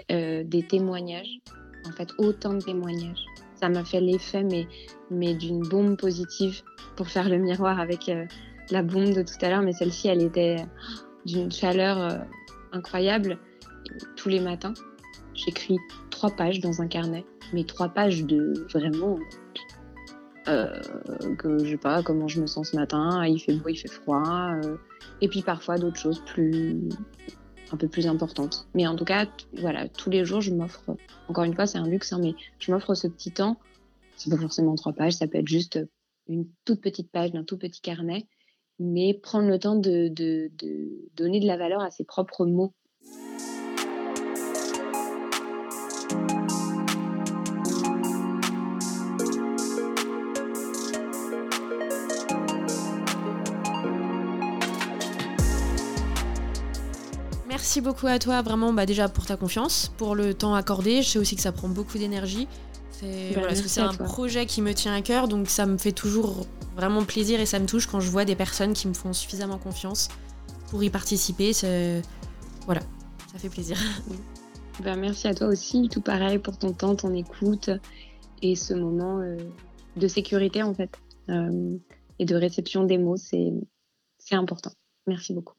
euh, 0.10 0.44
des 0.44 0.64
témoignages, 0.64 1.40
en 1.86 1.92
fait, 1.92 2.10
autant 2.18 2.54
de 2.54 2.62
témoignages. 2.62 3.26
Ça 3.62 3.70
m'a 3.70 3.84
fait 3.84 4.02
l'effet, 4.02 4.44
mais, 4.44 4.68
mais 5.12 5.36
d'une 5.36 5.62
bombe 5.62 5.96
positive 5.96 6.62
pour 6.96 7.08
faire 7.08 7.30
le 7.30 7.38
miroir 7.38 7.80
avec 7.80 8.10
euh, 8.10 8.26
la 8.72 8.82
bombe 8.82 9.14
de 9.14 9.22
tout 9.22 9.46
à 9.46 9.50
l'heure, 9.50 9.62
mais 9.62 9.74
celle-ci, 9.74 10.08
elle 10.08 10.24
était 10.24 10.58
d'une 11.26 11.52
chaleur 11.52 11.98
euh, 12.00 12.18
incroyable. 12.72 13.38
Tous 14.16 14.30
les 14.30 14.40
matins, 14.40 14.74
j'écris 15.36 15.78
trois 16.10 16.32
pages 16.32 16.60
dans 16.60 16.82
un 16.82 16.88
carnet, 16.88 17.24
mais 17.54 17.64
trois 17.64 17.90
pages 17.90 18.24
de 18.24 18.66
vraiment 18.74 19.20
euh, 20.48 20.82
que 21.38 21.64
je 21.64 21.72
sais 21.72 21.78
pas 21.78 22.02
comment 22.02 22.28
je 22.28 22.42
me 22.42 22.48
sens 22.48 22.72
ce 22.72 22.76
matin, 22.76 23.24
il 23.28 23.40
fait 23.40 23.54
beau, 23.54 23.70
il 23.70 23.76
fait 23.76 23.92
froid, 23.92 24.54
et 25.22 25.28
puis 25.28 25.44
parfois 25.44 25.78
d'autres 25.78 26.00
choses 26.00 26.24
plus 26.26 26.90
un 27.74 27.78
peu 27.78 27.88
plus 27.88 28.08
importantes. 28.08 28.68
Mais 28.74 28.88
en 28.88 28.96
tout 28.96 29.06
cas, 29.06 29.28
voilà, 29.54 29.88
tous 29.88 30.10
les 30.10 30.26
jours, 30.26 30.42
je 30.42 30.52
m'offre. 30.52 30.96
Encore 31.28 31.44
une 31.44 31.54
fois, 31.54 31.66
c'est 31.66 31.78
un 31.78 31.88
luxe, 31.88 32.14
hein, 32.14 32.20
mais 32.22 32.34
je 32.60 32.72
m'offre 32.72 32.94
ce 32.94 33.08
petit 33.08 33.32
temps. 33.32 33.58
C'est 34.18 34.30
pas 34.30 34.38
forcément 34.38 34.76
trois 34.76 34.94
pages, 34.94 35.14
ça 35.14 35.28
peut 35.28 35.40
être 35.40 35.48
juste 35.48 35.80
une 36.28 36.48
toute 36.66 36.82
petite 36.82 37.12
page 37.12 37.32
d'un 37.32 37.44
tout 37.44 37.58
petit 37.58 37.82
carnet, 37.82 38.28
mais 38.80 39.14
prendre 39.14 39.48
le 39.48 39.60
temps 39.60 39.76
de, 39.76 40.10
de, 40.10 40.52
de 40.60 41.10
donner 41.16 41.40
de 41.40 41.48
la 41.48 41.58
valeur 41.58 41.82
à 41.82 41.92
ses 41.92 42.04
propres 42.04 42.46
mots. 42.46 42.74
Merci 57.62 57.80
beaucoup 57.82 58.08
à 58.08 58.18
toi, 58.18 58.42
vraiment, 58.42 58.74
bah, 58.74 58.88
déjà 58.88 59.08
pour 59.08 59.28
ta 59.28 59.38
confiance, 59.38 59.92
pour 59.98 60.16
le 60.16 60.34
temps 60.34 60.56
accordé. 60.56 61.04
Je 61.04 61.10
sais 61.10 61.20
aussi 61.20 61.36
que 61.36 61.44
ça 61.44 61.52
prend 61.52 61.70
beaucoup 61.70 62.00
d'énergie. 62.00 62.48
C'est 62.90 63.34
Bah, 63.36 63.42
voilà, 63.42 63.88
un 63.88 63.94
toi. 63.94 64.06
projet 64.08 64.48
qui 64.48 64.64
me 64.64 64.74
tient 64.74 64.96
à 64.96 65.04
cœur, 65.04 65.28
donc 65.28 65.48
ça 65.48 65.68
me 65.68 65.78
fait 65.78 65.92
toujours 65.92 66.48
vraiment 66.76 67.04
plaisir 67.04 67.40
et 67.40 67.46
ça 67.46 67.60
me 67.60 67.68
touche 67.68 67.86
quand 67.86 68.00
je 68.00 68.10
vois 68.10 68.26
des 68.26 68.36
personnes 68.36 68.74
qui 68.74 68.88
me 68.88 68.96
font 68.96 69.14
suffisamment 69.14 69.60
confiance 69.60 70.10
pour 70.72 70.84
y 70.84 70.90
participer. 70.90 71.52
Voilà, 72.66 72.82
ça 73.32 73.38
fait 73.38 73.50
plaisir. 73.50 73.78
Ben, 74.84 74.96
merci 74.96 75.28
à 75.28 75.36
toi 75.36 75.48
aussi, 75.48 75.88
tout 75.92 76.02
pareil 76.02 76.40
pour 76.40 76.58
ton 76.58 76.74
temps, 76.74 76.96
ton 76.96 77.14
écoute 77.14 77.70
et 78.42 78.56
ce 78.56 78.74
moment 78.74 79.20
euh, 79.20 79.38
de 79.96 80.08
sécurité 80.08 80.64
en 80.64 80.74
fait 80.74 80.98
euh, 81.30 81.78
et 82.18 82.26
de 82.26 82.36
réception 82.36 82.86
des 82.86 82.98
mots, 82.98 83.18
c'est 83.18 83.54
important. 84.32 84.72
Merci 85.06 85.34
beaucoup. 85.34 85.54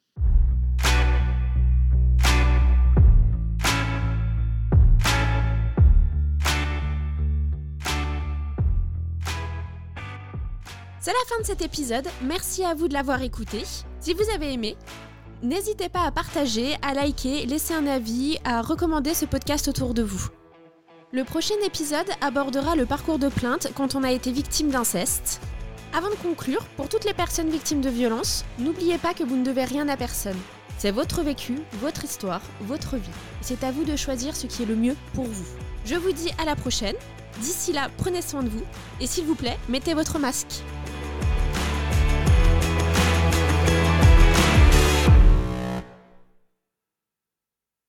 C'est 11.05 11.11
la 11.11 11.29
fin 11.29 11.41
de 11.41 11.45
cet 11.45 11.62
épisode. 11.62 12.07
Merci 12.23 12.62
à 12.62 12.75
vous 12.75 12.87
de 12.87 12.93
l'avoir 12.93 13.23
écouté. 13.23 13.65
Si 13.99 14.15
vous 14.15 14.31
avez 14.33 14.53
aimé, 14.53 14.77
n'hésitez 15.43 15.88
pas 15.88 16.03
à 16.03 16.12
partager, 16.12 16.77
à 16.81 16.95
liker, 16.95 17.45
laisser 17.45 17.75
un 17.75 17.88
avis, 17.88 18.38
à 18.45 18.62
recommander 18.62 19.12
ce 19.12 19.25
podcast 19.25 19.67
autour 19.67 19.95
de 19.95 20.05
vous. 20.05 20.29
Le 21.11 21.25
prochain 21.25 21.57
épisode 21.67 22.07
abordera 22.21 22.77
le 22.77 22.87
parcours 22.87 23.19
de 23.19 23.27
plainte 23.29 23.73
quand 23.75 23.97
on 23.97 24.05
a 24.05 24.12
été 24.12 24.31
victime 24.31 24.71
d'inceste. 24.71 25.41
Avant 25.93 26.09
de 26.09 26.15
conclure, 26.15 26.65
pour 26.77 26.88
toutes 26.88 27.05
les 27.05 27.15
personnes 27.15 27.51
victimes 27.51 27.81
de 27.81 27.91
violences, 27.91 28.45
n'oubliez 28.61 28.99
pas 28.99 29.12
que 29.12 29.25
vous 29.25 29.35
ne 29.37 29.45
devez 29.45 29.65
rien 29.65 29.88
à 29.88 29.97
personne. 29.97 30.38
C'est 30.79 30.93
votre 30.93 31.23
vécu, 31.23 31.59
votre 31.81 32.05
histoire, 32.05 32.43
votre 32.61 32.95
vie. 32.95 33.11
C'est 33.41 33.65
à 33.65 33.73
vous 33.73 33.83
de 33.83 33.97
choisir 33.97 34.37
ce 34.37 34.47
qui 34.47 34.62
est 34.62 34.67
le 34.67 34.77
mieux 34.77 34.95
pour 35.15 35.25
vous. 35.25 35.49
Je 35.85 35.97
vous 35.97 36.12
dis 36.12 36.31
à 36.41 36.45
la 36.45 36.55
prochaine. 36.55 36.95
D'ici 37.41 37.73
là, 37.73 37.91
prenez 37.97 38.23
soin 38.23 38.45
de 38.45 38.49
vous. 38.49 38.62
Et 39.01 39.09
s'il 39.09 39.25
vous 39.25 39.35
plaît, 39.35 39.59
mettez 39.69 39.95
votre 39.95 40.21
masque. 40.21 40.62